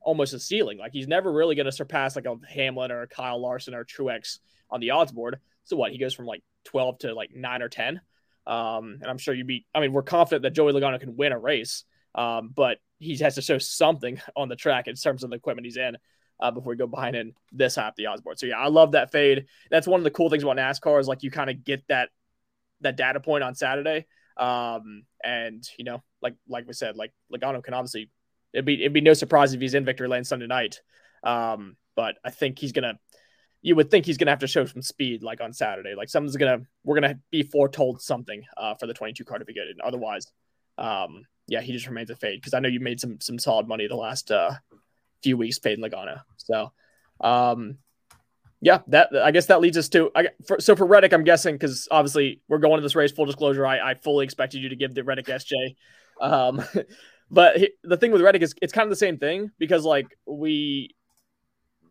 [0.00, 0.78] almost a ceiling.
[0.78, 3.84] Like he's never really going to surpass like a Hamlin or a Kyle Larson or
[3.84, 4.38] Truex
[4.70, 5.38] on the odds board.
[5.64, 5.92] So what?
[5.92, 8.00] He goes from like twelve to like nine or ten.
[8.46, 9.66] Um, and I'm sure you'd be.
[9.74, 11.84] I mean, we're confident that Joey Logano can win a race,
[12.14, 15.66] um, but he has to show something on the track in terms of the equipment
[15.66, 15.96] he's in.
[16.40, 18.38] Uh, before we go behind in this half the odds board.
[18.38, 19.46] So yeah, I love that fade.
[19.72, 22.10] That's one of the cool things about NASCAR is like you kind of get that
[22.80, 24.06] that data point on Saturday.
[24.36, 28.10] Um, and you know, like like we said, like Logano can obviously
[28.52, 30.80] it'd be it'd be no surprise if he's in victory lane Sunday night.
[31.22, 32.98] Um, but I think he's gonna
[33.62, 35.94] you would think he's gonna have to show some speed like on Saturday.
[35.94, 39.54] Like something's gonna we're gonna be foretold something uh, for the 22 car to be
[39.54, 39.68] good.
[39.68, 40.26] And otherwise,
[40.76, 43.66] um, yeah, he just remains a fade because I know you made some some solid
[43.66, 44.52] money the last uh,
[45.22, 46.20] few weeks fading Logano.
[46.36, 46.72] So,
[47.20, 47.78] um,
[48.60, 51.54] yeah, that I guess that leads us to I, for, so for Reddick, I'm guessing
[51.54, 53.12] because obviously we're going to this race.
[53.12, 55.76] Full disclosure, I, I fully expected you to give the Reddick SJ,
[56.20, 56.62] um,
[57.30, 60.06] but he, the thing with Reddick is it's kind of the same thing because like
[60.26, 60.94] we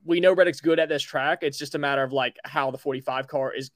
[0.05, 1.39] we know Reddick's good at this track.
[1.41, 3.71] It's just a matter of like how the 45 car is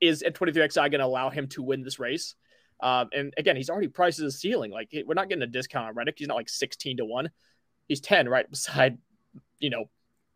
[0.00, 2.34] is at 23xi going to allow him to win this race.
[2.80, 4.72] Um, and again, he's already priced as a ceiling.
[4.72, 6.16] Like we're not getting a discount on Reddick.
[6.18, 7.30] He's not like 16 to one.
[7.88, 8.98] He's 10 right beside,
[9.60, 9.84] you know,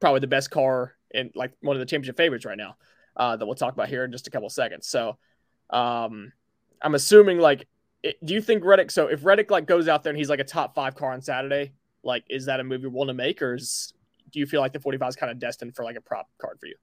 [0.00, 2.76] probably the best car and like one of the championship favorites right now
[3.16, 4.86] uh, that we'll talk about here in just a couple seconds.
[4.86, 5.16] So
[5.70, 6.32] um,
[6.82, 7.66] I'm assuming like,
[8.24, 8.90] do you think Reddick?
[8.90, 11.22] So if Reddick like goes out there and he's like a top five car on
[11.22, 13.92] Saturday, like is that a move you're willing to make, or is,
[14.32, 16.58] do you feel like the 45 is kind of destined for like a prop card
[16.60, 16.74] for you?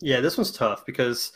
[0.00, 1.32] Yeah, this one's tough because,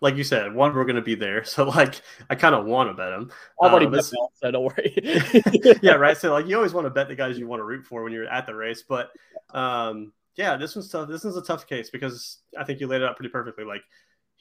[0.00, 2.90] like you said, one we're going to be there, so like I kind of want
[2.90, 3.30] to bet him.
[3.62, 4.94] I've already um, bet so don't worry.
[5.82, 6.16] yeah, right.
[6.16, 8.12] So like you always want to bet the guys you want to root for when
[8.12, 9.10] you're at the race, but
[9.50, 11.08] um, yeah, this one's tough.
[11.08, 13.64] This is a tough case because I think you laid it out pretty perfectly.
[13.64, 13.82] Like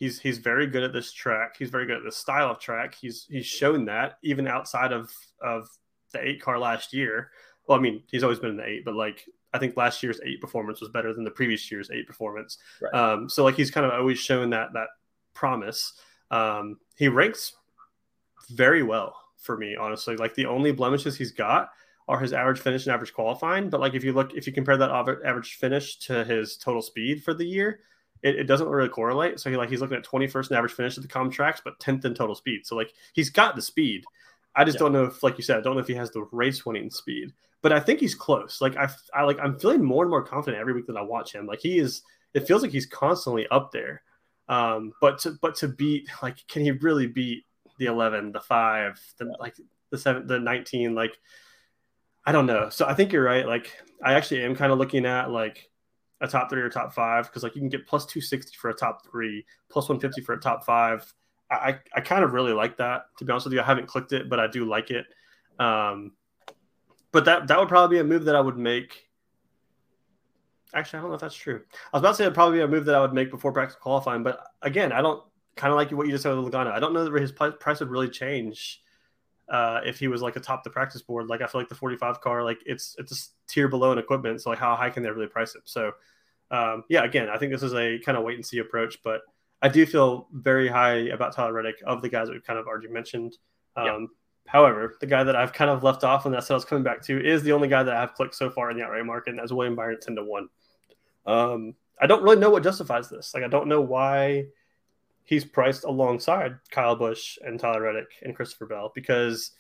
[0.04, 1.56] he's he's very good at this track.
[1.58, 2.94] He's very good at this style of track.
[2.94, 5.70] He's he's shown that even outside of of
[6.12, 7.32] the eight car last year.
[7.68, 10.20] Well, I mean, he's always been in the eight, but like I think last year's
[10.26, 12.58] eight performance was better than the previous year's eight performance.
[12.82, 12.94] Right.
[12.94, 14.90] Um, so like he's kind of always shown that that
[15.34, 15.94] promise.
[16.32, 17.54] Um, he ranks
[18.50, 20.18] very well for me, honestly.
[20.18, 21.70] Like the only blemishes he's got
[22.10, 23.70] are his average finish and average qualifying.
[23.70, 27.24] But like if you look, if you compare that average finish to his total speed
[27.24, 27.80] for the year,
[28.24, 29.40] it, it doesn't really correlate.
[29.40, 31.80] So he like he's looking at 21st in average finish at the comp tracks, but
[31.80, 32.66] 10th in total speed.
[32.66, 34.06] So like he's got the speed.
[34.56, 34.80] I just yeah.
[34.80, 36.90] don't know if, like you said, I don't know if he has the race winning
[36.90, 38.62] speed but I think he's close.
[38.62, 41.34] Like I, I like I'm feeling more and more confident every week that I watch
[41.34, 41.48] him.
[41.48, 42.04] Like he is,
[42.36, 44.04] it feels like he's constantly up there.
[44.50, 47.46] Um, but to but to beat like, can he really beat
[47.80, 49.56] the 11, the five, the like
[49.90, 50.94] the seven, the 19?
[50.94, 51.18] Like
[52.26, 52.70] I don't know.
[52.70, 53.48] So I think you're right.
[53.48, 53.72] Like
[54.04, 55.70] I actually am kind of looking at like
[56.24, 58.74] a top three or top five because like you can get plus 260 for a
[58.74, 61.14] top three, plus 150 for a top five.
[61.52, 63.04] I, I kind of really like that.
[63.20, 65.06] To be honest with you, I haven't clicked it, but I do like it.
[65.60, 66.14] Um,
[67.12, 69.10] but that that would probably be a move that I would make.
[70.74, 71.62] Actually, I don't know if that's true.
[71.94, 73.52] I was about to say it'd probably be a move that I would make before
[73.52, 75.22] practice qualifying, but again, I don't
[75.56, 76.72] kind of like what you just said with Logano.
[76.72, 78.82] I don't know that his price would really change
[79.50, 81.28] uh, if he was like a top the practice board.
[81.28, 84.42] Like I feel like the 45 car, like it's it's a tier below in equipment.
[84.42, 85.62] So like how high can they really price it?
[85.66, 85.92] So
[86.54, 89.22] um, yeah, again, I think this is a kind of wait and see approach, but
[89.62, 92.68] I do feel very high about Tyler Reddick of the guys that we've kind of
[92.68, 93.38] already mentioned.
[93.76, 94.10] Um,
[94.46, 96.84] However, the guy that I've kind of left off and that's what I was coming
[96.84, 99.32] back to is the only guy that I've clicked so far in the outright market,
[99.32, 100.50] and that's William Byron 10 to 1.
[101.26, 103.34] Um, I don't really know what justifies this.
[103.34, 104.48] Like, I don't know why
[105.24, 109.52] he's priced alongside Kyle Busch and Tyler Reddick and Christopher Bell because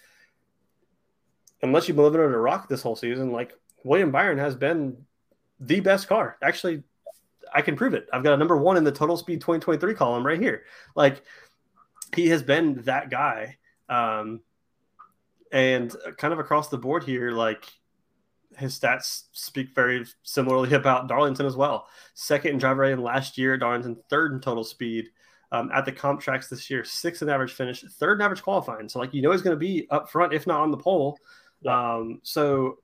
[1.61, 3.53] unless you've been living under a rock this whole season, like
[3.85, 5.05] William Byron has been
[5.65, 6.37] the best car.
[6.41, 6.83] Actually,
[7.53, 8.07] I can prove it.
[8.11, 10.63] I've got a number one in the total speed 2023 column right here.
[10.95, 11.23] Like,
[12.15, 13.57] he has been that guy.
[13.89, 14.41] Um,
[15.51, 17.65] and kind of across the board here, like
[18.57, 21.87] his stats speak very similarly about Darlington as well.
[22.15, 25.09] Second in driver rating last year, Darlington third in total speed.
[25.51, 28.89] Um, at the comp tracks this year, sixth in average finish, third in average qualifying.
[28.89, 31.19] So like you know he's going to be up front, if not on the pole.
[31.67, 32.79] Um, so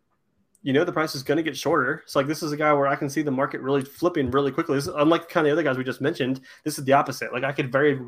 [0.61, 2.03] you know the price is going to get shorter.
[2.05, 4.51] So like this is a guy where I can see the market really flipping really
[4.51, 4.75] quickly.
[4.75, 7.31] This unlike kind of the other guys we just mentioned, this is the opposite.
[7.33, 7.99] Like I could very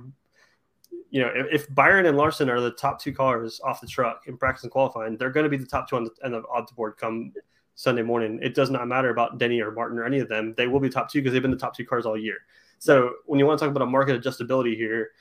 [1.12, 4.24] you know, if, if, Byron and Larson are the top two cars off the truck
[4.28, 6.41] in practice and qualifying, they're going to be the top two on the, on the
[6.49, 7.34] odds board come
[7.76, 8.39] Sunday morning.
[8.41, 10.54] It does not matter about Denny or Martin or any of them.
[10.56, 12.38] They will be top two because they've been the top two cars all year.
[12.80, 15.12] So when you want to talk about a market adjustability here,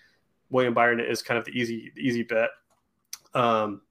[0.50, 2.50] William Byron is kind of the easy the easy bet.
[3.34, 3.82] Um,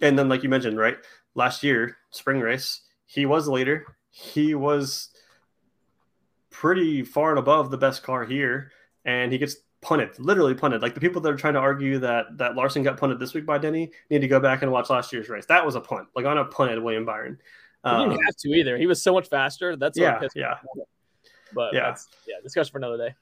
[0.00, 0.96] and then like you mentioned, right,
[1.38, 3.86] last year spring race, he was the leader.
[4.10, 5.10] He was
[6.50, 8.72] pretty far and above the best car here,
[9.04, 10.82] and he gets punted, literally punted.
[10.82, 13.46] Like the people that are trying to argue that that Larson got punted this week
[13.46, 15.46] by Denny need to go back and watch last year's race.
[15.46, 16.08] That was a punt.
[16.14, 17.38] Like on a punted William Byron.
[17.84, 18.76] Um, he didn't um, have to either.
[18.76, 19.76] He was so much faster.
[19.76, 20.56] That's yeah, yeah.
[21.54, 23.14] But yeah, yeah, discussion for another day.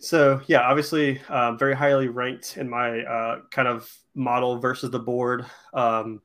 [0.00, 5.00] So yeah, obviously, uh, very highly ranked in my uh, kind of model versus the
[5.00, 5.44] board
[5.74, 6.22] um,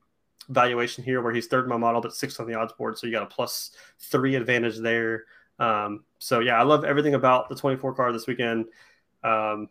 [0.50, 2.98] valuation here, where he's third in my model but sixth on the odds board.
[2.98, 5.24] So you got a plus three advantage there.
[5.60, 8.66] Um, so yeah, I love everything about the 24 car this weekend.
[9.24, 9.70] Um,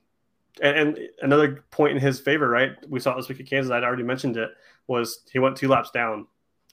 [0.61, 2.73] and, and, another point in his favor, right?
[2.89, 3.73] We saw this week at Kansas.
[3.73, 4.51] I'd already mentioned it.
[4.87, 6.27] Was he went two laps down,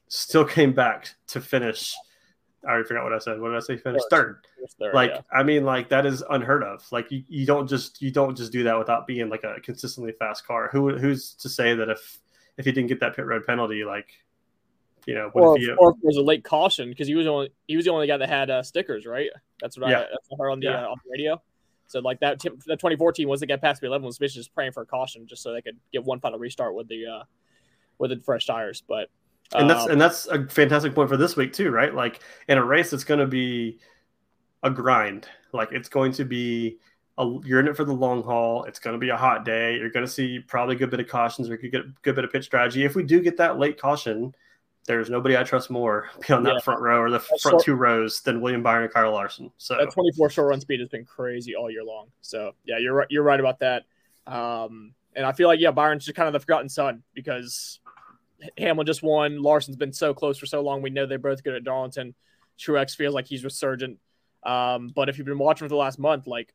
[0.07, 1.95] still came back to finish
[2.65, 3.39] I already forgot what I said.
[3.39, 3.77] What did I say?
[3.77, 4.45] Finished third.
[4.79, 5.21] Third, like yeah.
[5.31, 6.85] I mean, like that is unheard of.
[6.91, 10.11] Like you, you don't just you don't just do that without being like a consistently
[10.11, 10.69] fast car.
[10.71, 12.19] Who who's to say that if
[12.59, 14.09] if he didn't get that pit road penalty, like
[15.07, 17.15] you know, what or, if he, or if there was a late caution because he
[17.15, 19.29] was only he was the only guy that had uh, stickers, right?
[19.61, 19.99] That's what Yeah.
[19.99, 20.85] I that's what I heard on the Yeah.
[20.85, 21.41] uh, on the radio.
[21.87, 24.53] So like that, tip, that 2014 was the guy past me 11 was basically just
[24.53, 27.23] praying for a caution just so they could get one final restart with the uh
[27.97, 28.83] with the fresh tires.
[28.87, 29.09] But
[29.55, 31.95] and that's um, and that's a fantastic point for this week too, right?
[31.95, 33.79] Like in a race, it's going to be
[34.61, 35.27] a grind.
[35.53, 36.77] Like it's going to be
[37.19, 38.63] a, you're in it for the long haul.
[38.63, 39.75] It's going to be a hot day.
[39.77, 42.31] You're going to see probably a good bit of cautions or a good, bit of
[42.31, 42.85] pitch strategy.
[42.85, 44.33] If we do get that late caution,
[44.87, 47.75] there's nobody I trust more beyond that front row or the That's front short- two
[47.75, 49.51] rows than William Byron and Kyle Larson.
[49.57, 52.07] So that 24 short run speed has been crazy all year long.
[52.21, 53.07] So yeah, you're right.
[53.09, 53.83] You're right about that.
[54.25, 57.79] Um, and I feel like yeah, Byron's just kind of the forgotten son because
[58.57, 59.41] Hamlin just won.
[59.41, 60.81] Larson's been so close for so long.
[60.81, 62.15] We know they're both good at Darlington.
[62.57, 63.99] Truex feels like he's resurgent.
[64.43, 66.53] Um, but if you've been watching for the last month, like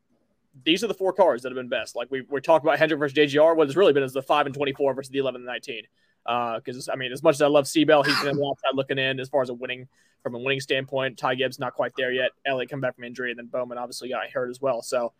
[0.63, 1.95] these are the four cars that have been best.
[1.95, 3.55] Like we we're talking about Hendrick versus JGR.
[3.55, 5.83] What it's really been is the five and 24 versus the 11 and 19.
[6.25, 9.29] Because I mean, as much as I love C-Bell, he's been outside looking in as
[9.29, 9.87] far as a winning
[10.23, 11.17] from a winning standpoint.
[11.17, 12.31] Ty Gibbs not quite there yet.
[12.45, 14.81] Elliott come back from injury, and then Bowman obviously got hurt as well.
[14.81, 15.13] So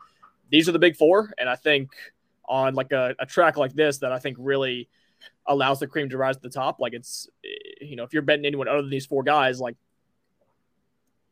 [0.49, 1.91] these are the big four, and I think
[2.47, 4.87] on like a, a track like this that I think really
[5.47, 6.79] allows the cream to rise to the top.
[6.79, 9.75] Like it's eh, you know if you're betting anyone other than these four guys, like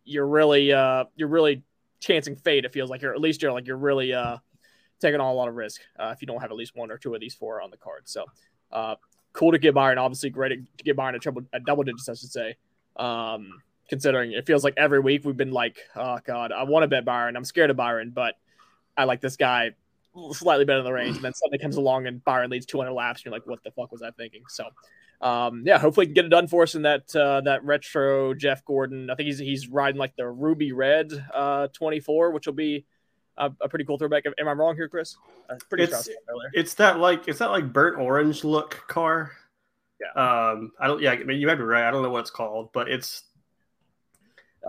[0.03, 1.63] you're really uh you're really
[2.03, 2.65] chancing fate.
[2.65, 4.37] It feels like you're at least you're like you're really uh
[4.99, 6.97] taking on a lot of risk uh, if you don't have at least one or
[6.97, 8.03] two of these four on the card.
[8.05, 8.25] So
[8.71, 8.95] uh
[9.31, 9.97] cool to get Byron.
[9.97, 12.55] Obviously great to get Byron a triple a double digits, I should say.
[12.95, 16.87] Um considering it feels like every week we've been like, oh god, I want to
[16.87, 17.35] bet Byron.
[17.35, 18.35] I'm scared of Byron, but
[18.95, 19.71] I like this guy
[20.31, 21.15] slightly better in the range.
[21.15, 23.71] And then suddenly comes along and Byron leads 200 laps, and you're like, what the
[23.71, 24.43] fuck was I thinking?
[24.47, 24.65] So,
[25.23, 28.33] um, yeah, hopefully he can get it done for us in that uh, that retro
[28.33, 29.09] Jeff Gordon.
[29.09, 32.85] I think he's he's riding like the ruby red uh, 24, which will be
[33.37, 34.25] a, a pretty cool throwback.
[34.37, 35.15] Am I wrong here, Chris?
[35.49, 38.43] Uh, pretty It's- sure I said that it's that like it's that like burnt orange
[38.43, 39.31] look car.
[40.01, 40.21] Yeah.
[40.51, 41.01] Um, I don't.
[41.01, 41.87] Yeah, I mean, you might be right.
[41.87, 43.23] I don't know what it's called, but it's.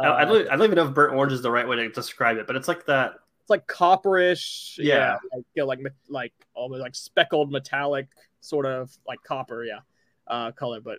[0.00, 0.46] I- I Uh, don't.
[0.48, 2.54] I don't even know if burnt orange is the right way to describe it, but
[2.56, 3.14] it's like that.
[3.42, 4.74] it's like copperish.
[4.78, 5.18] Yeah.
[5.32, 8.08] like, you know, like like almost like speckled metallic
[8.40, 9.80] sort of like copper, yeah,
[10.26, 10.80] uh, color.
[10.80, 10.98] But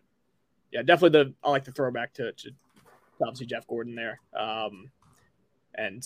[0.71, 2.51] yeah, definitely the I like the throwback to, to
[3.21, 4.19] obviously Jeff Gordon there.
[4.37, 4.91] Um,
[5.73, 6.03] and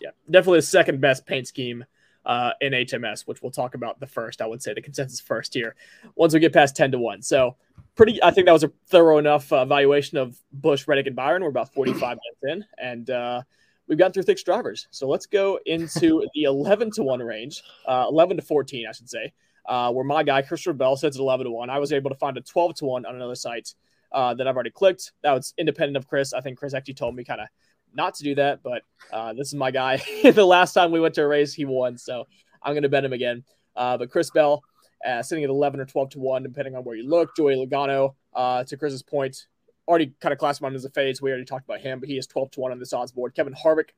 [0.00, 1.84] yeah, definitely the second best paint scheme
[2.26, 4.40] uh, in HMS, which we'll talk about the first.
[4.40, 5.74] I would say the consensus first here
[6.16, 7.22] once we get past ten to one.
[7.22, 7.56] So
[7.94, 8.22] pretty.
[8.22, 11.42] I think that was a thorough enough uh, evaluation of Busch, Reddick, and Byron.
[11.42, 13.42] We're about forty-five minutes in, and uh,
[13.86, 14.88] we've gotten through six drivers.
[14.90, 19.08] So let's go into the 11 to 1 range, uh, 11 to 14, I should
[19.08, 19.32] say,
[19.66, 21.70] uh, where my guy, Christopher Bell, sits at 11 to 1.
[21.70, 23.74] I was able to find a 12 to 1 on another site
[24.12, 25.12] uh, that I've already clicked.
[25.22, 26.32] That was independent of Chris.
[26.32, 27.48] I think Chris actually told me kind of
[27.94, 30.02] not to do that, but uh, this is my guy.
[30.22, 31.96] the last time we went to a race, he won.
[31.98, 32.26] So
[32.62, 33.44] I'm going to bet him again.
[33.76, 34.62] Uh, but Chris Bell,
[35.04, 37.36] uh, sitting at 11 or 12 to 1, depending on where you look.
[37.36, 39.46] Joey Logano, uh, to Chris's point,
[39.86, 41.20] already kind of classified him as a phase.
[41.20, 43.34] We already talked about him, but he is 12 to 1 on this odds board.
[43.34, 43.90] Kevin Harvick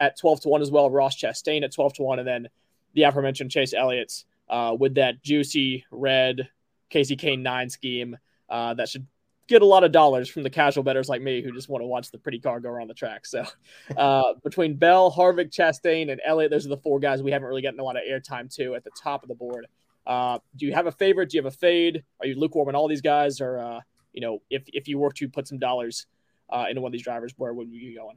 [0.00, 0.90] at 12 to 1 as well.
[0.90, 2.18] Ross Chastain at 12 to 1.
[2.18, 2.48] And then
[2.94, 6.48] the aforementioned Chase Elliott uh, with that juicy red
[6.90, 8.16] Kasey Kahne 9 scheme
[8.48, 9.06] uh, that should
[9.48, 11.86] get a lot of dollars from the casual bettors like me who just want to
[11.86, 13.26] watch the pretty car go around the track.
[13.26, 13.44] So
[13.96, 17.62] uh, between Bell, Harvick, Chastain, and Elliott, those are the four guys we haven't really
[17.62, 19.66] gotten a lot of airtime to at the top of the board.
[20.06, 21.30] Uh, do you have a favorite?
[21.30, 22.02] Do you have a fade?
[22.20, 23.40] Are you lukewarm on all these guys?
[23.40, 23.80] Or, uh,
[24.12, 26.06] you know, if, if you were to put some dollars
[26.50, 28.16] uh, into one of these drivers, where would you be going?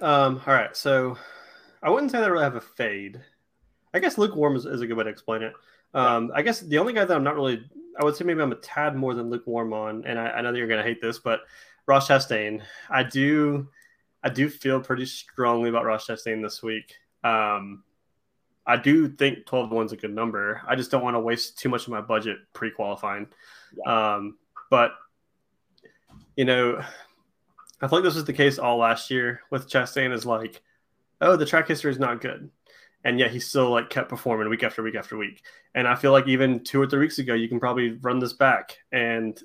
[0.00, 1.16] Um, all right, so
[1.82, 3.20] I wouldn't say that I really have a fade.
[3.94, 5.54] I guess lukewarm is, is a good way to explain it.
[5.94, 7.64] Um, I guess the only guy that I'm not really,
[7.98, 10.50] I would say maybe I'm a tad more than lukewarm on, and I, I know
[10.50, 11.42] that you're going to hate this, but
[11.86, 13.68] Ross Chastain, I do,
[14.22, 16.96] I do feel pretty strongly about Ross Chastain this week.
[17.22, 17.84] Um,
[18.66, 20.60] I do think 12 to 1 is a good number.
[20.66, 23.28] I just don't want to waste too much of my budget pre qualifying.
[23.86, 24.38] Um,
[24.70, 24.92] but,
[26.36, 26.82] you know,
[27.80, 30.62] I feel like this was the case all last year with Chastain is like,
[31.20, 32.50] oh, the track history is not good.
[33.04, 35.42] And yet he still like kept performing week after week after week.
[35.74, 38.32] And I feel like even two or three weeks ago, you can probably run this
[38.32, 38.78] back.
[38.92, 39.38] And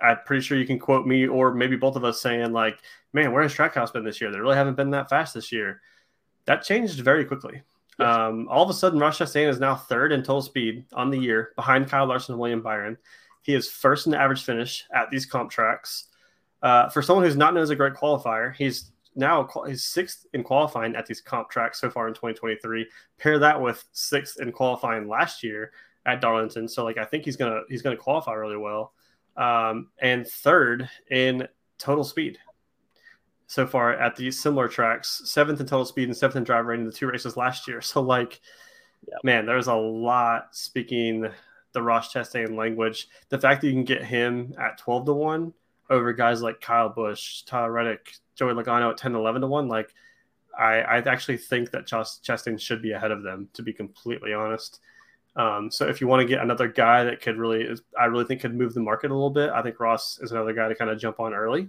[0.00, 2.80] I'm pretty sure you can quote me or maybe both of us saying like,
[3.12, 4.32] man, where has Trackhouse been this year?
[4.32, 5.80] They really haven't been that fast this year.
[6.46, 7.62] That changed very quickly.
[7.98, 8.16] Yes.
[8.16, 11.18] Um, all of a sudden, Ross Chastain is now third in total speed on the
[11.18, 12.96] year behind Kyle Larson and William Byron.
[13.42, 16.06] He is first in the average finish at these comp tracks.
[16.62, 20.42] Uh, for someone who's not known as a great qualifier, he's now he's sixth in
[20.42, 22.88] qualifying at these comp tracks so far in 2023.
[23.18, 25.72] Pair that with sixth in qualifying last year
[26.06, 28.92] at Darlington, so like I think he's gonna he's gonna qualify really well.
[29.36, 31.48] Um, and third in
[31.78, 32.38] total speed
[33.46, 36.86] so far at these similar tracks, seventh in total speed and seventh in driver rating
[36.86, 37.80] in the two races last year.
[37.92, 38.40] So like,
[39.06, 39.18] yep.
[39.24, 41.28] man, there's a lot speaking
[41.72, 43.08] the Ross Chastain language.
[43.28, 45.52] The fact that you can get him at 12 to 1
[45.92, 49.94] over guys like Kyle Busch, Tyler Reddick, Joey Logano at 10 11 to 1, like
[50.58, 54.80] I, I actually think that Chastain should be ahead of them, to be completely honest.
[55.36, 57.68] Um, so if you want to get another guy that could really,
[57.98, 60.52] I really think could move the market a little bit, I think Ross is another
[60.52, 61.68] guy to kind of jump on early.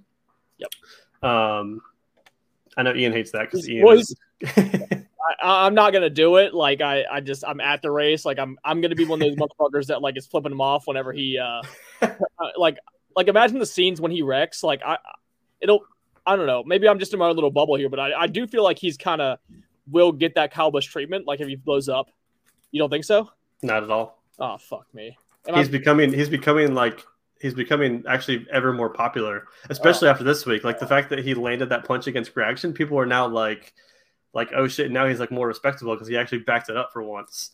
[0.58, 1.30] Yep.
[1.30, 1.82] Um,
[2.76, 3.86] I know Ian hates that because Ian.
[3.86, 4.16] Well, is...
[5.42, 6.54] I, am not gonna do it.
[6.54, 8.26] Like I, I just I'm at the race.
[8.26, 10.88] Like I'm I'm gonna be one of those motherfuckers that like is flipping him off
[10.88, 11.62] whenever he uh,
[12.02, 12.10] uh
[12.58, 12.78] like
[13.16, 14.64] like imagine the scenes when he wrecks.
[14.64, 14.98] Like I
[15.62, 15.86] it'll
[16.26, 16.64] I don't know.
[16.66, 18.80] Maybe I'm just in my own little bubble here, but I, I do feel like
[18.80, 19.40] he's kind of
[19.90, 21.28] will get that Kyle Busch treatment.
[21.28, 22.10] Like if he blows up,
[22.72, 23.30] you don't think so?
[23.62, 24.22] Not at all.
[24.40, 25.18] Oh fuck me.
[25.48, 25.72] Am he's I...
[25.72, 27.04] becoming he's becoming like
[27.44, 30.12] he's becoming actually ever more popular, especially oh.
[30.12, 30.64] after this week.
[30.64, 33.74] Like the fact that he landed that punch against Gragson, people are now like,
[34.34, 37.04] like oh shit, now he's like more respectable because he actually backed it up for
[37.04, 37.52] once.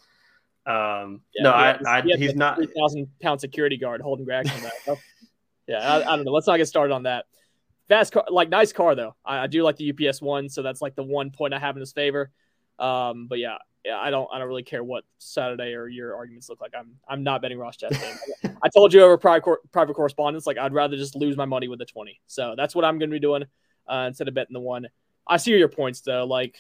[0.66, 4.62] Um, yeah, no, I, I he he's not three thousand pound security guard holding Gragson
[4.62, 4.98] back.
[5.70, 6.32] Yeah, I, I, don't know.
[6.32, 7.26] Let's not get started on that.
[7.88, 9.16] Fast car, like nice car though.
[9.24, 11.76] I, I do like the UPS one, so that's like the one point I have
[11.76, 12.32] in his favor.
[12.80, 16.50] Um, but yeah, yeah, I don't I don't really care what Saturday or your arguments
[16.50, 16.74] look like.
[16.78, 18.18] I'm I'm not betting Ross Chastain.
[18.64, 21.80] I told you over private private correspondence, like I'd rather just lose my money with
[21.80, 22.20] the twenty.
[22.26, 23.44] So that's what I'm going to be doing
[23.88, 24.88] uh, instead of betting the one.
[25.28, 26.26] I see your points though.
[26.26, 26.56] Like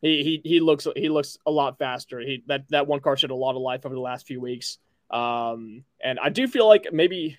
[0.00, 2.20] he he he looks he looks a lot faster.
[2.20, 4.78] He that that one car showed a lot of life over the last few weeks.
[5.10, 7.38] Um, and I do feel like maybe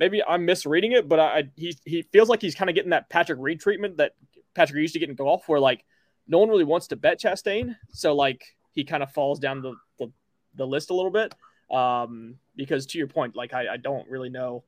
[0.00, 3.08] maybe I'm misreading it, but I he he feels like he's kind of getting that
[3.08, 4.14] Patrick Reed treatment that
[4.54, 5.84] Patrick used to get in golf, where like
[6.26, 8.42] no one really wants to bet Chastain, so like
[8.72, 10.10] he kind of falls down the, the,
[10.54, 11.34] the list a little bit.
[11.70, 14.64] Um, because to your point, like I, I don't really know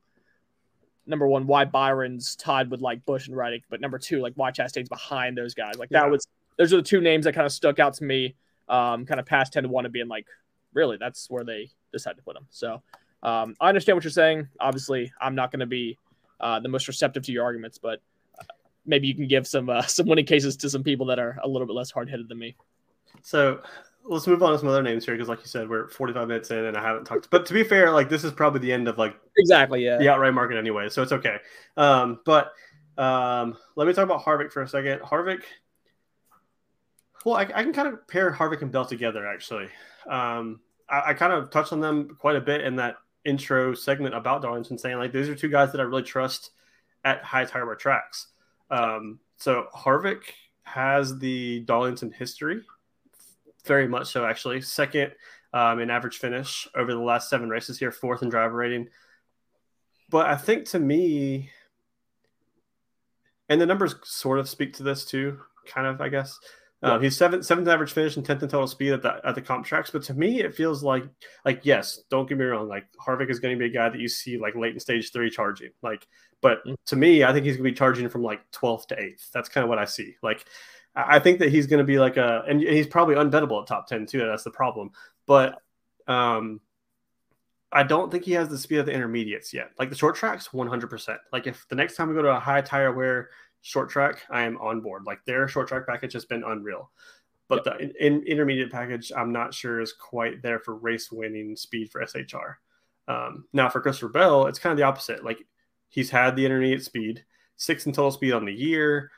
[1.05, 4.51] number one why Byron's tied with like Busch and Reddick, but number two, like why
[4.51, 5.77] Chastain's behind those guys.
[5.77, 6.27] Like that was
[6.57, 8.35] those are the two names that kind of stuck out to me.
[8.69, 10.27] Um, kind of past ten to one and being like,
[10.73, 12.45] really, that's where they decided to put him.
[12.49, 12.81] So
[13.23, 14.47] um, I understand what you're saying.
[14.59, 15.97] Obviously, I'm not going to be
[16.39, 18.01] uh, the most receptive to your arguments, but
[18.85, 21.47] maybe you can give some uh, some winning cases to some people that are a
[21.47, 22.55] little bit less hard headed than me.
[23.21, 23.61] So
[24.03, 26.51] let's move on to some other names here because, like you said, we're 45 minutes
[26.51, 27.29] in and I haven't talked.
[27.29, 30.09] But to be fair, like this is probably the end of like exactly yeah the
[30.09, 31.37] outright market anyway, so it's okay.
[31.77, 32.51] Um, but
[32.97, 34.99] um, let me talk about Harvick for a second.
[35.01, 35.43] Harvick.
[37.25, 39.69] Well, I, I can kind of pair Harvick and Bell together actually.
[40.09, 40.59] Um,
[40.89, 44.41] I, I kind of touched on them quite a bit in that intro segment about
[44.41, 46.51] Darlington, saying like these are two guys that I really trust
[47.03, 48.27] at high tire wear tracks.
[48.69, 50.23] Um, so Harvick
[50.63, 52.61] has the Darlington history,
[53.65, 54.61] very much so actually.
[54.61, 55.11] Second
[55.53, 58.87] um, in average finish over the last seven races here, fourth in driver rating.
[60.09, 61.49] But I think to me,
[63.49, 66.39] and the numbers sort of speak to this too, kind of, I guess.
[66.83, 69.41] Um, he's seventh, seventh average finish and tenth in total speed at the at the
[69.41, 69.89] comp tracks.
[69.89, 71.05] But to me, it feels like
[71.45, 72.67] like yes, don't get me wrong.
[72.67, 75.11] Like Harvick is going to be a guy that you see like late in stage
[75.11, 75.69] three charging.
[75.81, 76.05] Like,
[76.41, 76.75] but mm.
[76.87, 79.31] to me, I think he's going to be charging from like twelfth to eighth.
[79.31, 80.15] That's kind of what I see.
[80.21, 80.45] Like,
[80.93, 83.87] I think that he's going to be like a, and he's probably unbettable at top
[83.87, 84.19] ten too.
[84.19, 84.91] That's the problem.
[85.25, 85.61] But
[86.07, 86.59] um,
[87.71, 89.71] I don't think he has the speed of the intermediates yet.
[89.79, 91.19] Like the short tracks, one hundred percent.
[91.31, 93.29] Like if the next time we go to a high tire wear
[93.63, 95.05] short track, I am on board.
[95.05, 96.91] Like their short track package has been unreal.
[97.47, 97.77] But yep.
[97.77, 101.89] the in, in, intermediate package, I'm not sure is quite there for race winning speed
[101.89, 102.57] for SHR.
[103.07, 105.23] Um, now for Christopher Bell, it's kind of the opposite.
[105.23, 105.45] Like
[105.89, 107.23] he's had the intermediate speed,
[107.55, 109.11] sixth in total speed on the year,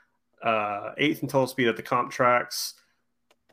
[0.44, 2.76] uh, eighth in total speed at the comp tracks.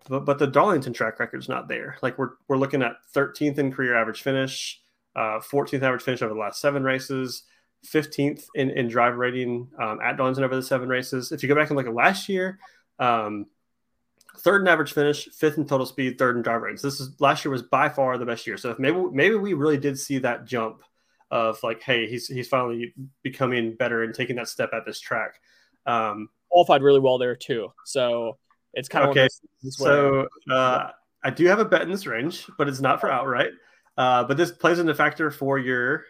[0.08, 1.96] But, but the Darlington track record's not there.
[2.02, 4.80] Like we're, we're looking at 13th in career average finish,
[5.16, 7.44] uh, 14th average finish over the last seven races,
[7.86, 11.32] 15th in, in drive rating um, at Darlington over the seven races.
[11.32, 12.58] If you go back and look at last year,
[12.98, 13.46] um,
[14.38, 16.82] third in average finish, fifth in total speed, third in drive ratings.
[16.82, 18.56] This is last year was by far the best year.
[18.56, 20.82] So if maybe maybe we really did see that jump
[21.30, 25.40] of like, hey, he's he's finally becoming better and taking that step at this track.
[25.86, 27.72] Um, Qualified really well there too.
[27.84, 28.38] So
[28.74, 29.28] it's kind of okay.
[29.70, 30.90] So uh,
[31.24, 33.50] I do have a bet in this range, but it's not for outright.
[33.96, 36.04] Uh, but this plays into factor for your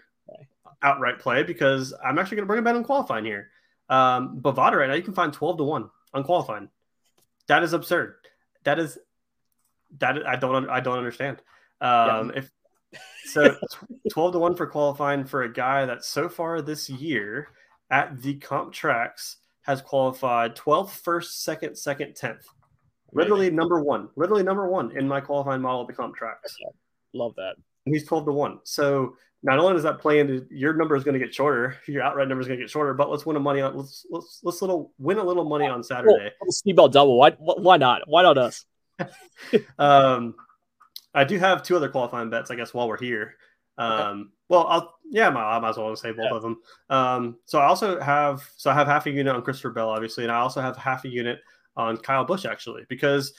[0.82, 3.50] outright play because I'm actually going to bring a bet on qualifying here.
[3.88, 6.68] Um, Bovada right now you can find 12 to one on qualifying.
[7.48, 8.14] That is absurd.
[8.64, 8.98] That is
[9.98, 11.38] that I don't I don't understand.
[11.80, 12.32] Um, yeah.
[12.36, 12.50] If
[13.24, 13.56] so,
[14.12, 17.48] 12 to one for qualifying for a guy that so far this year
[17.90, 22.44] at the comp tracks has qualified 12th, first, second, second, 10th.
[23.12, 24.08] Literally number one.
[24.16, 26.56] Literally number one in my qualifying model at the comp tracks.
[27.12, 27.54] Love that.
[27.86, 28.58] And he's 12 to one.
[28.64, 32.02] So not only does that play into your number is going to get shorter, your
[32.02, 34.40] outright number is going to get shorter, but let's win a money on let's let's
[34.42, 36.30] let's little win a little money on Saturday.
[36.50, 37.18] Speedball double.
[37.18, 38.02] Why why not?
[38.06, 38.64] Why not us?
[39.78, 40.34] um,
[41.14, 43.34] I do have two other qualifying bets, I guess, while we're here.
[43.78, 44.30] Um, okay.
[44.48, 46.36] well, I'll yeah, I might as well say both yeah.
[46.36, 46.58] of them.
[46.88, 50.24] Um, so I also have so I have half a unit on Christopher Bell, obviously,
[50.24, 51.40] and I also have half a unit
[51.76, 53.32] on Kyle Busch actually because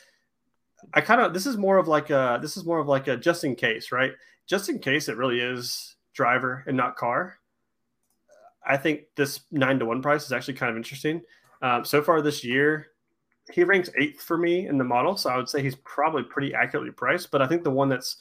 [0.93, 3.17] I kind of this is more of like a this is more of like a
[3.17, 4.11] just in case, right?
[4.47, 7.39] Just in case it really is driver and not car.
[8.65, 11.21] I think this nine to one price is actually kind of interesting.
[11.61, 12.87] Um, so far this year,
[13.51, 16.53] he ranks eighth for me in the model, so I would say he's probably pretty
[16.53, 17.29] accurately priced.
[17.31, 18.17] But I think the one that's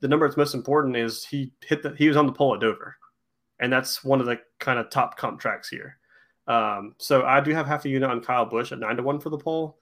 [0.00, 2.60] the number that's most important is he hit the he was on the pole at
[2.60, 2.96] Dover,
[3.60, 5.96] and that's one of the kind of top comp tracks here.
[6.46, 9.20] Um, so I do have half a unit on Kyle Busch at nine to one
[9.20, 9.78] for the pole.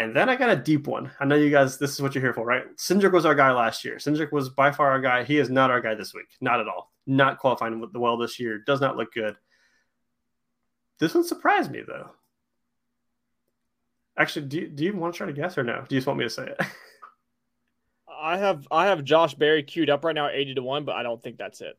[0.00, 1.10] And then I got a deep one.
[1.20, 2.64] I know you guys, this is what you're here for, right?
[2.78, 3.96] Cindric was our guy last year.
[3.96, 5.24] Cindric was by far our guy.
[5.24, 6.28] He is not our guy this week.
[6.40, 6.90] Not at all.
[7.06, 8.62] Not qualifying with the well this year.
[8.66, 9.36] Does not look good.
[11.00, 12.12] This one surprised me though.
[14.16, 15.84] Actually, do you, do you want to try to guess or no?
[15.86, 16.60] Do you just want me to say it?
[18.22, 20.96] I have I have Josh Berry queued up right now at 80 to 1, but
[20.96, 21.78] I don't think that's it.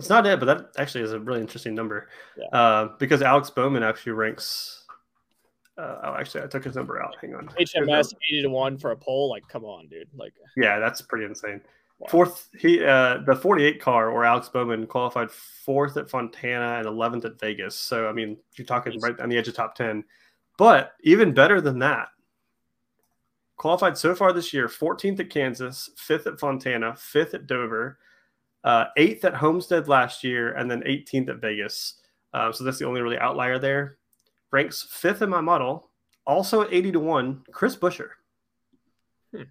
[0.00, 2.08] It's not it, but that actually is a really interesting number.
[2.36, 2.58] Yeah.
[2.58, 4.79] Uh, because Alex Bowman actually ranks
[5.80, 7.16] uh, oh, actually, I took his number out.
[7.20, 7.48] Hang on.
[7.58, 9.30] HMS eighty to one for a pole.
[9.30, 10.08] Like, come on, dude.
[10.14, 11.60] Like, yeah, that's pretty insane.
[11.98, 12.08] Wow.
[12.10, 16.86] Fourth, he uh, the forty eight car where Alex Bowman qualified fourth at Fontana and
[16.86, 17.76] eleventh at Vegas.
[17.76, 20.04] So I mean, you're talking right on the edge of top ten.
[20.58, 22.08] But even better than that,
[23.56, 27.98] qualified so far this year: fourteenth at Kansas, fifth at Fontana, fifth at Dover,
[28.64, 31.94] uh, eighth at Homestead last year, and then eighteenth at Vegas.
[32.34, 33.98] Um, so that's the only really outlier there
[34.50, 35.90] ranks fifth in my model,
[36.26, 38.10] also at 80 to 1, Chris Buescher.
[39.34, 39.42] Hmm.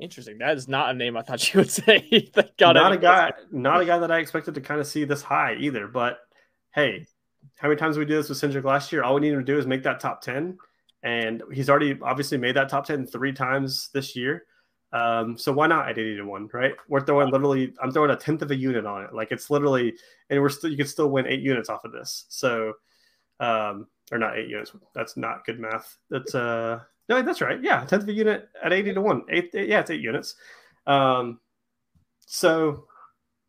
[0.00, 0.38] Interesting.
[0.38, 2.30] That is not a name I thought you would say.
[2.60, 5.56] not a guy, not a guy that I expected to kind of see this high
[5.58, 5.86] either.
[5.88, 6.18] But
[6.74, 7.06] hey,
[7.56, 9.02] how many times did we do this with Cindric last year?
[9.02, 10.58] All we need him to do is make that top 10.
[11.02, 14.44] And he's already obviously made that top 10 three times this year.
[14.92, 16.72] Um, so why not at 80 to 1, right?
[16.88, 19.14] We're throwing literally, I'm throwing a tenth of a unit on it.
[19.14, 19.94] Like it's literally,
[20.30, 22.26] and we're still, you could still win eight units off of this.
[22.28, 22.74] So
[23.40, 24.72] um, or not eight units.
[24.94, 25.96] That's not good math.
[26.10, 27.62] That's uh, no, that's right.
[27.62, 29.22] Yeah, tenth of a unit at eighty to one.
[29.30, 30.36] Eight, eight yeah, it's eight units.
[30.86, 31.40] Um,
[32.26, 32.84] so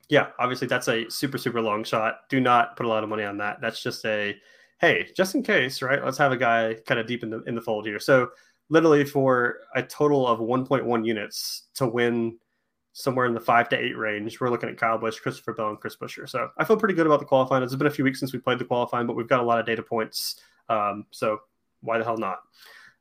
[0.09, 2.21] yeah, obviously that's a super super long shot.
[2.29, 3.61] Do not put a lot of money on that.
[3.61, 4.35] That's just a
[4.79, 6.03] hey, just in case, right?
[6.03, 7.99] Let's have a guy kind of deep in the in the fold here.
[7.99, 8.29] So
[8.69, 12.38] literally for a total of 1.1 units to win
[12.97, 14.41] somewhere in the five to eight range.
[14.41, 16.27] We're looking at Kyle Busch, Christopher Bell, and Chris Buescher.
[16.27, 17.61] So I feel pretty good about the qualifying.
[17.61, 19.59] It's been a few weeks since we played the qualifying, but we've got a lot
[19.59, 20.41] of data points.
[20.67, 21.41] Um, so
[21.81, 22.39] why the hell not?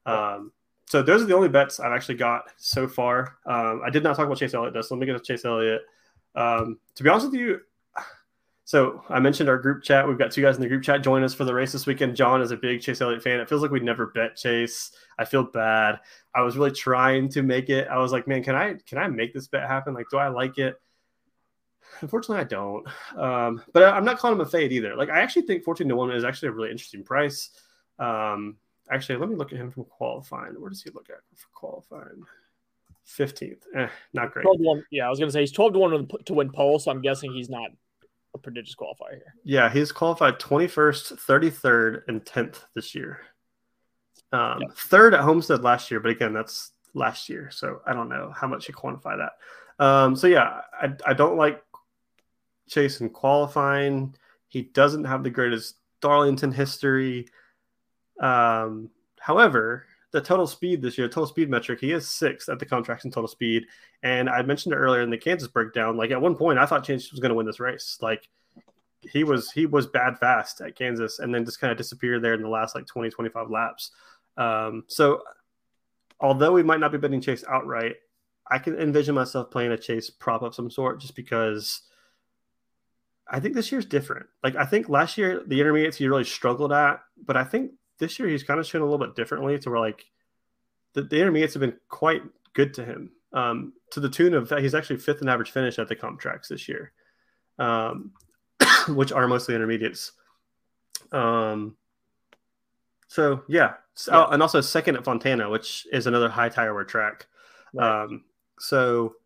[0.05, 0.53] Um,
[0.85, 3.39] so those are the only bets I've actually got so far.
[3.47, 5.47] Um, I did not talk about Chase Elliott though, so let me get to Chase
[5.47, 5.81] Elliott.
[6.35, 7.61] Um, to be honest with you,
[8.67, 10.09] so I mentioned our group chat.
[10.09, 12.17] We've got two guys in the group chat join us for the race this weekend.
[12.17, 13.39] John is a big Chase Elliott fan.
[13.39, 14.91] It feels like we'd never bet Chase.
[15.21, 16.01] I feel bad.
[16.35, 17.87] I was really trying to make it.
[17.87, 19.95] I was like, man, can I can I make this bet happen?
[19.95, 20.81] Like, do I like it?
[22.01, 22.87] Unfortunately, I don't.
[23.17, 24.97] Um, but I, am not calling him a fade either.
[24.97, 27.51] Like, I actually think 14 to one is actually a really interesting price.
[28.01, 28.57] Um,
[28.91, 30.61] actually, let me look at him from qualifying.
[30.61, 32.25] Where does he look at for qualifying?
[33.07, 33.63] 15th.
[33.77, 34.43] Eh, not great.
[34.43, 34.85] 12 to 1.
[34.91, 37.01] Yeah, I was going to say he's 12 to 1 to win pole, so I'm
[37.01, 37.71] guessing he's not
[38.37, 39.35] a prodigious qualifier here.
[39.45, 43.21] Yeah, he's qualified 21st, 33rd, and 10th this year.
[44.33, 44.69] Um, yeah.
[44.77, 48.47] Third at Homestead last year, but again, that's last year, so I don't know how
[48.47, 49.85] much you quantify that.
[49.85, 51.63] Um, so yeah, I, I don't like
[52.69, 54.15] Chase in qualifying.
[54.49, 57.27] He doesn't have the greatest Darlington history.
[58.21, 62.67] Um, however, the total speed this year, total speed metric, he is sixth at the
[62.67, 63.65] contracts in total speed.
[64.03, 65.97] And I mentioned it earlier in the Kansas breakdown.
[65.97, 67.99] Like at one point, I thought Chase was going to win this race.
[68.01, 68.29] Like
[69.01, 72.35] he was, he was bad fast at Kansas, and then just kind of disappeared there
[72.35, 73.91] in the last like 20, 25 laps.
[74.37, 75.23] Um, so
[76.21, 77.97] although we might not be betting Chase outright,
[78.49, 81.83] I can envision myself playing a Chase prop of some sort, just because.
[83.29, 84.27] I think this year's different.
[84.45, 88.19] Like I think last year the intermediates he really struggled at, but I think this
[88.19, 90.05] year he's kind of shown a little bit differently to where like
[90.95, 92.23] the, the intermediates have been quite
[92.55, 95.89] good to him um, to the tune of he's actually fifth in average finish at
[95.89, 96.93] the comp tracks this year,
[97.59, 98.13] um,
[98.89, 100.13] which are mostly intermediates.
[101.13, 101.77] Um,
[103.09, 104.25] so yeah, so, yeah.
[104.25, 107.27] Oh, and also second at Fontana, which is another high tire wear track.
[107.75, 108.05] Right.
[108.05, 108.25] Um,
[108.59, 109.17] so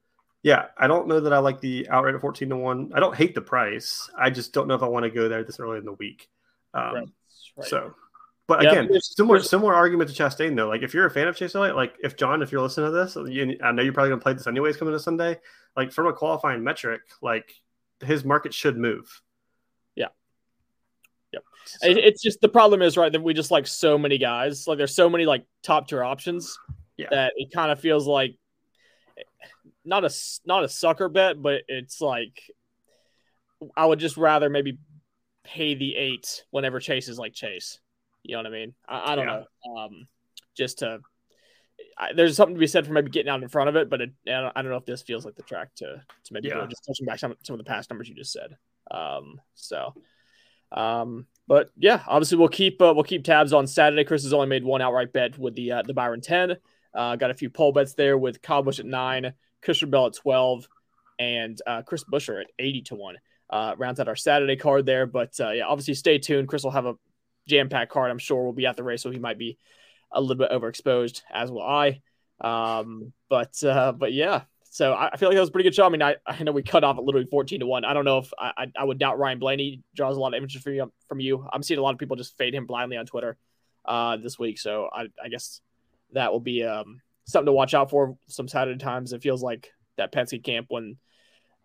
[0.42, 2.92] yeah, I don't know that I like the outright at 14 to 1.
[2.94, 4.10] I don't hate the price.
[4.18, 6.28] I just don't know if I want to go there this early in the week.
[6.72, 7.08] Um, right.
[7.56, 7.68] Right.
[7.68, 7.94] So
[8.50, 10.66] But again, similar similar argument to Chastain though.
[10.66, 12.90] Like if you're a fan of Chase Elliott, like if John, if you're listening to
[12.90, 15.38] this, you, I know you're probably gonna play this anyways coming to Sunday.
[15.76, 17.54] Like from a qualifying metric, like
[18.00, 19.22] his market should move.
[19.94, 20.08] Yeah.
[21.32, 21.44] Yep.
[21.64, 21.78] So.
[21.90, 24.66] It's just the problem is right that we just like so many guys.
[24.66, 26.58] Like there's so many like top tier options
[26.96, 27.06] yeah.
[27.12, 28.34] that it kind of feels like
[29.84, 30.10] not a
[30.44, 32.42] not a sucker bet, but it's like
[33.76, 34.76] I would just rather maybe
[35.44, 37.78] pay the eight whenever Chase is like Chase.
[38.22, 38.74] You know what I mean?
[38.88, 39.42] I, I don't yeah.
[39.64, 39.76] know.
[39.76, 40.08] Um,
[40.56, 41.00] just to
[41.96, 44.00] I, there's something to be said for maybe getting out in front of it, but
[44.00, 46.48] it, I, don't, I, don't, know if this feels like the track to to maybe
[46.48, 46.66] yeah.
[46.68, 48.56] just touching back some some of the past numbers you just said.
[48.90, 49.94] Um, so,
[50.72, 54.04] um, but yeah, obviously we'll keep uh, we'll keep tabs on Saturday.
[54.04, 56.56] Chris has only made one outright bet with the uh, the Byron ten.
[56.94, 60.14] Uh, got a few pole bets there with Kyle Busch at nine, Christian Bell at
[60.14, 60.68] twelve,
[61.18, 63.16] and uh, Chris Buescher at eighty to one.
[63.48, 66.46] Uh, rounds out our Saturday card there, but uh, yeah, obviously stay tuned.
[66.48, 66.94] Chris will have a
[67.50, 68.10] jam packed card.
[68.10, 69.58] I'm sure will be at the race, so he might be
[70.12, 72.02] a little bit overexposed, as will I.
[72.40, 75.74] Um, but uh, but yeah, so I, I, feel like that was a pretty good
[75.74, 75.84] show.
[75.84, 77.84] I mean, I, I know we cut off at literally 14 to 1.
[77.84, 80.38] I don't know if I, I, I, would doubt Ryan Blaney draws a lot of
[80.38, 81.46] images from you, from you.
[81.52, 83.36] I'm seeing a lot of people just fade him blindly on Twitter
[83.84, 84.58] uh, this week.
[84.58, 85.60] So I, I guess
[86.12, 89.12] that will be um, something to watch out for some Saturday times.
[89.12, 90.96] It feels like that Penske camp when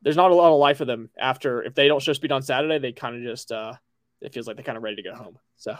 [0.01, 2.41] there's not a lot of life for them after if they don't show speed on
[2.41, 3.73] Saturday, they kind of just uh,
[4.21, 5.37] it feels like they're kind of ready to go home.
[5.57, 5.77] So,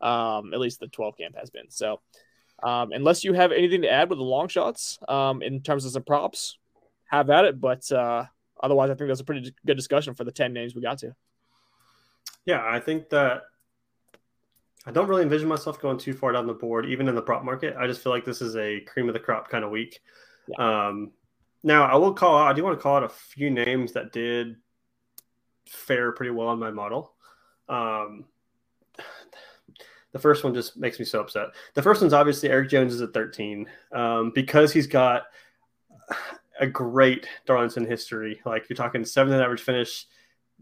[0.00, 1.70] um, at least the 12 camp has been.
[1.70, 2.00] So,
[2.62, 5.92] um, unless you have anything to add with the long shots um, in terms of
[5.92, 6.58] some props,
[7.06, 7.60] have at it.
[7.60, 8.24] But uh,
[8.60, 11.14] otherwise, I think that's a pretty good discussion for the 10 names we got to.
[12.44, 13.44] Yeah, I think that
[14.86, 17.44] I don't really envision myself going too far down the board, even in the prop
[17.44, 17.76] market.
[17.78, 20.00] I just feel like this is a cream of the crop kind of week.
[20.48, 20.88] Yeah.
[20.88, 21.12] Um,
[21.62, 24.12] now, I will call out, I do want to call out a few names that
[24.12, 24.56] did
[25.66, 27.13] fare pretty well on my model.
[27.68, 28.24] Um,
[30.12, 31.48] the first one just makes me so upset.
[31.74, 35.24] The first one's obviously Eric Jones is at 13 um, because he's got
[36.60, 38.40] a great Darlington history.
[38.46, 40.06] Like you're talking seventh in average finish,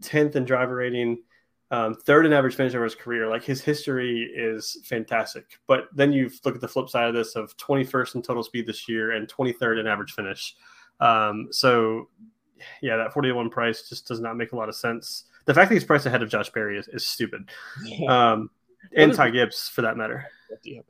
[0.01, 1.21] 10th in driver rating,
[1.69, 3.27] um, third in average finish over his career.
[3.27, 5.59] Like his history is fantastic.
[5.67, 8.65] But then you look at the flip side of this of 21st in total speed
[8.65, 10.55] this year and 23rd in average finish.
[10.99, 12.09] Um, so
[12.81, 15.75] yeah, that 41 price just does not make a lot of sense the fact that
[15.75, 17.49] he's priced ahead of Josh Berry is, is stupid.
[18.07, 18.49] Um,
[18.95, 20.25] and Ty Gibbs for that matter.
[20.51, 20.81] Okay.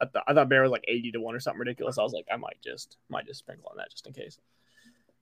[0.00, 1.98] I, th- I thought Berry was like 80 to 1 or something ridiculous.
[1.98, 4.38] I was like, I might just might just sprinkle on that just in case.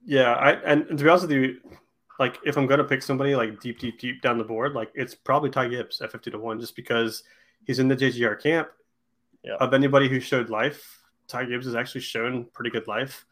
[0.05, 1.57] Yeah, I and, and to be honest with you,
[2.19, 5.15] like if I'm gonna pick somebody like deep, deep, deep down the board, like it's
[5.15, 7.25] probably Ty Gibbs at 50 to 1, just because
[7.65, 8.69] he's in the JGR camp.
[9.43, 9.55] Yeah.
[9.61, 13.25] Of anybody who showed life, Ty Gibbs has actually shown pretty good life.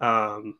[0.00, 0.56] Um,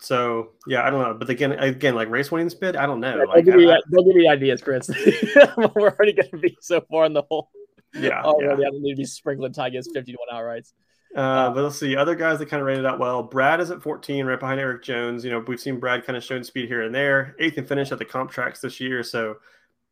[0.00, 1.14] so yeah, I don't know.
[1.14, 3.18] But again, again, like race winning speed, I don't know.
[3.18, 4.88] Yeah, like, don't, give me, don't, give me, ideas, Chris.
[5.56, 7.50] We're already going to be so far in the hole.
[7.94, 8.62] Yeah, already.
[8.62, 8.68] Yeah.
[8.68, 10.72] I don't need to be sprinkling Tigers fifty to one outrights.
[11.14, 13.22] Uh, uh, but let's see other guys that kind of rated out well.
[13.22, 15.24] Brad is at 14, right behind Eric Jones.
[15.24, 17.34] You know, we've seen Brad kind of showing speed here and there.
[17.40, 19.36] Eighth and finish at the comp tracks this year, so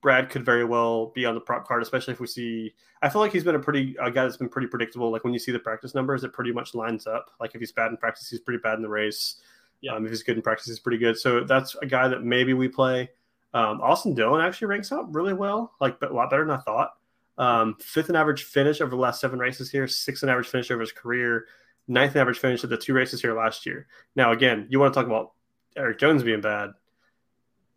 [0.00, 2.74] Brad could very well be on the prop card, especially if we see.
[3.02, 5.10] I feel like he's been a pretty a guy that's been pretty predictable.
[5.10, 7.30] Like when you see the practice numbers, it pretty much lines up.
[7.40, 9.36] Like if he's bad in practice, he's pretty bad in the race.
[9.80, 9.94] Yeah.
[9.94, 11.18] Um, if he's good in practice, he's pretty good.
[11.18, 13.10] So that's a guy that maybe we play.
[13.54, 16.90] Um, Austin Dillon actually ranks out really well, like a lot better than I thought.
[17.38, 20.70] Um, fifth in average finish over the last seven races here, sixth in average finish
[20.70, 21.46] over his career,
[21.86, 23.86] ninth in average finish at the two races here last year.
[24.16, 25.32] Now, again, you want to talk about
[25.76, 26.70] Eric Jones being bad.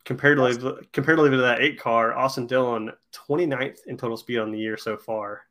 [0.03, 4.75] Comparatively, comparatively to that eight car, Austin Dillon 29th in total speed on the year
[4.75, 5.43] so far,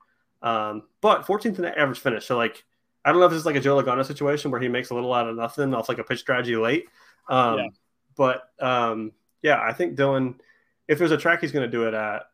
[0.43, 2.27] um, but 14th in average finish.
[2.27, 2.65] So, like,
[3.05, 4.95] I don't know if this is like a Joe Logano situation where he makes a
[4.95, 6.87] little out of nothing off like a pitch strategy late.
[7.29, 7.67] Um, yeah.
[8.17, 10.41] But um, yeah, I think Dillon,
[10.89, 12.25] if there's a track he's going to do it at,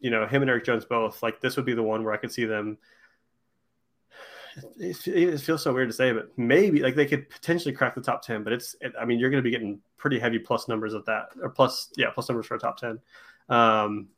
[0.00, 2.16] you know, him and Eric Jones both, like this would be the one where I
[2.16, 2.78] could see them.
[4.78, 8.00] It, it feels so weird to say, but maybe like they could potentially crack the
[8.00, 8.44] top 10.
[8.44, 11.04] But it's, it, I mean, you're going to be getting pretty heavy plus numbers at
[11.06, 12.98] that, or plus, yeah, plus numbers for a top 10.
[13.48, 14.08] Um,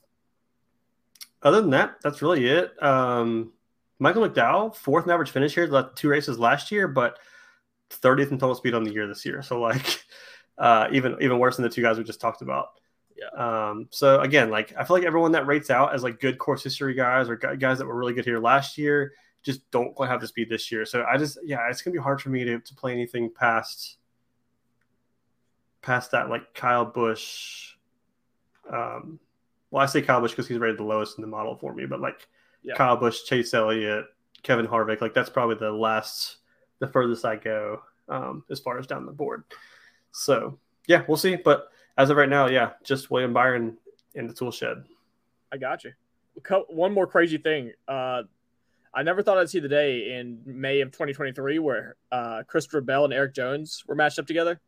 [1.43, 2.81] other than that, that's really it.
[2.83, 3.53] Um,
[3.99, 7.19] Michael McDowell, fourth in average finish here, left two races last year, but
[7.91, 9.43] 30th in total speed on the year this year.
[9.43, 10.05] So like
[10.59, 12.69] uh, even even worse than the two guys we just talked about.
[13.17, 13.69] Yeah.
[13.69, 16.63] Um, so again, like I feel like everyone that rates out as like good course
[16.63, 20.21] history guys or guys that were really good here last year just don't quite have
[20.21, 20.85] the speed this year.
[20.85, 23.97] So I just yeah, it's gonna be hard for me to, to play anything past
[25.81, 27.75] past that like Kyle Busch.
[28.71, 29.21] Um,
[29.71, 31.87] well, I say Kyle Busch because he's rated the lowest in the model for me,
[31.87, 32.27] but like
[32.67, 32.75] yeah.
[32.75, 34.07] Kyle Busch, Chase Elliott,
[34.43, 35.01] Kevin Harvick.
[35.01, 36.39] Like that's probably the last,
[36.81, 39.45] the furthest I go um, as far as down the board.
[40.13, 41.37] So yeah, we'll see.
[41.37, 43.79] But as of right now, yeah, just William Byron
[44.15, 44.85] in the tool shed.
[45.53, 45.93] I got you.
[46.69, 47.73] one more crazy thing.
[47.87, 48.23] Uh,
[48.95, 53.05] I never thought I'd see the day in May of 2023 where uh, Christopher Bell
[53.05, 54.61] and Erik Jones were matched up together.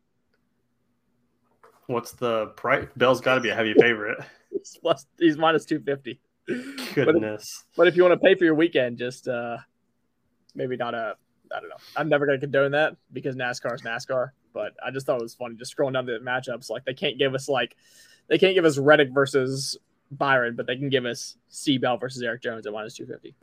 [1.87, 2.87] What's the price?
[2.95, 4.23] Bell's got to be a heavy favorite.
[4.51, 6.19] he's, plus, he's minus 250.
[6.93, 6.95] Goodness.
[6.95, 9.57] But if, but if, you want to pay for your weekend, just uh,
[10.55, 11.15] maybe not a.
[11.51, 11.75] I don't know.
[11.95, 14.29] I'm never going to condone that because NASCAR is NASCAR.
[14.53, 16.69] But I just thought it was funny just scrolling down the matchups.
[16.69, 17.75] Like they can't give us like
[18.27, 19.77] they can't give us Reddick versus
[20.11, 23.35] Byron, but they can give us C-Bell versus Erik Jones at minus 250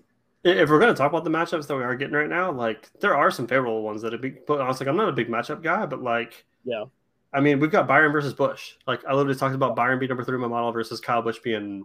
[0.46, 2.88] if we're going to talk about the matchups that we are getting right now, like
[3.00, 4.34] there are some favorable ones that be.
[4.46, 6.84] But I was like, I'm not a big matchup guy, but like, yeah,
[7.32, 8.74] I mean, we've got Byron versus Busch.
[8.86, 11.38] Like I literally talked about Byron being number three in my model versus Kyle Busch
[11.40, 11.84] being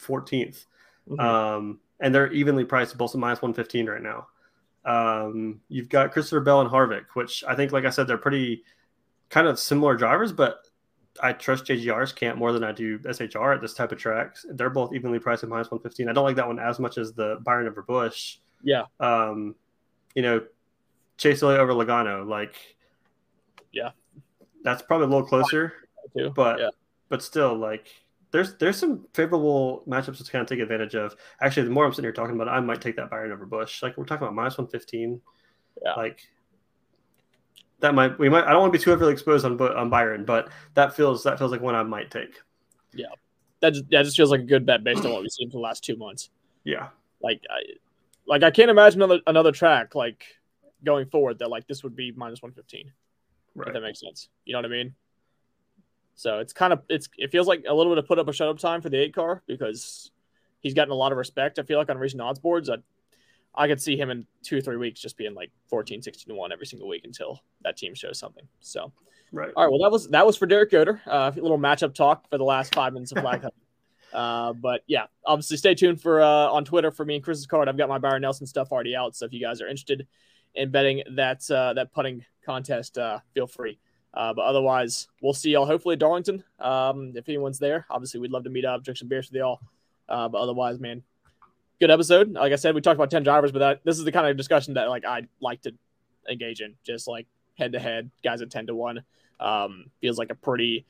[0.00, 0.66] 14th,
[1.08, 1.20] mm-hmm.
[1.20, 4.26] um, and they're evenly priced, both at minus 115 right now.
[4.84, 8.64] Um, you've got Christopher Bell and Harvick, which I think, like I said, they're pretty
[9.28, 10.66] kind of similar drivers, but
[11.22, 14.46] I trust JGR's camp more than I do SHR at this type of tracks.
[14.50, 16.08] They're both evenly priced at minus 115.
[16.08, 18.38] I don't like that one as much as the Byron over Busch.
[18.62, 18.84] Yeah.
[19.00, 19.54] Um,
[20.14, 20.42] you know,
[21.16, 22.54] Chase Elliott over Logano, like,
[23.72, 23.90] yeah,
[24.62, 25.74] that's probably a little closer,
[26.16, 26.30] too.
[26.30, 26.70] but yeah.
[27.08, 27.88] but still, like,
[28.30, 31.16] there's there's some favorable matchups to kind of take advantage of.
[31.40, 33.46] Actually, the more I'm sitting here talking about, it, I might take that Byron over
[33.46, 33.82] Busch.
[33.82, 35.20] Like, we're talking about minus 115.
[35.82, 35.92] Yeah.
[35.94, 36.20] Like,
[37.80, 40.24] that might we might I don't want to be too overly exposed on on Byron,
[40.24, 42.34] but that feels that feels like one I might take.
[42.92, 43.06] Yeah,
[43.60, 45.58] that just, that just feels like a good bet based on what we've seen for
[45.58, 46.30] the last two months.
[46.64, 46.88] Yeah,
[47.22, 47.60] like I
[48.26, 50.24] like I can't imagine another another track like
[50.84, 52.92] going forward that like this would be minus one fifteen.
[53.54, 53.68] Right.
[53.68, 54.94] If that makes sense, you know what I mean.
[56.18, 58.32] So it's kind of it's it feels like a little bit of put up a
[58.32, 60.10] shut up time for the eight car because
[60.58, 61.60] he's gotten a lot of respect.
[61.60, 62.68] I feel like on recent odds boards.
[62.68, 62.78] I
[63.54, 66.36] I could see him in two or three weeks just being like 14, 16 to
[66.36, 68.42] one every single week until that team shows something.
[68.58, 68.92] So,
[69.30, 69.52] right.
[69.54, 69.70] All right.
[69.70, 71.00] Well, that was that was for Derek Yoder.
[71.06, 73.60] Uh, a little matchup talk for the last five minutes of flag hunting.
[74.12, 77.68] Uh, but yeah, obviously stay tuned for uh, on Twitter for me and Chris's card.
[77.68, 79.14] I've got my Byron Nelson stuff already out.
[79.14, 80.08] So if you guys are interested
[80.56, 83.78] in betting that uh, that putting contest, uh, feel free.
[84.18, 86.42] Uh, but otherwise, we'll see y'all hopefully at Darlington.
[86.58, 89.60] Um, if anyone's there, obviously we'd love to meet up, drink some beers with y'all.
[90.08, 91.04] Uh, but otherwise, man,
[91.78, 92.32] good episode.
[92.32, 94.36] Like I said, we talked about 10 drivers, but that, this is the kind of
[94.36, 95.74] discussion that like I'd like to
[96.28, 96.74] engage in.
[96.84, 99.04] Just like head to head, guys at 10 to 1.
[99.38, 100.84] Um, feels like a pretty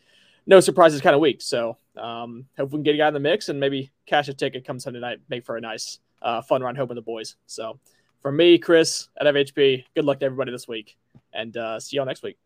[0.46, 1.42] no surprises kind of week.
[1.42, 4.32] So um, hope we can get a guy in the mix and maybe cash a
[4.32, 7.36] ticket come Sunday night, make for a nice uh, fun run home with the boys.
[7.46, 7.78] So
[8.22, 10.96] for me, Chris at FHP, good luck to everybody this week
[11.34, 12.38] and uh, see y'all next week.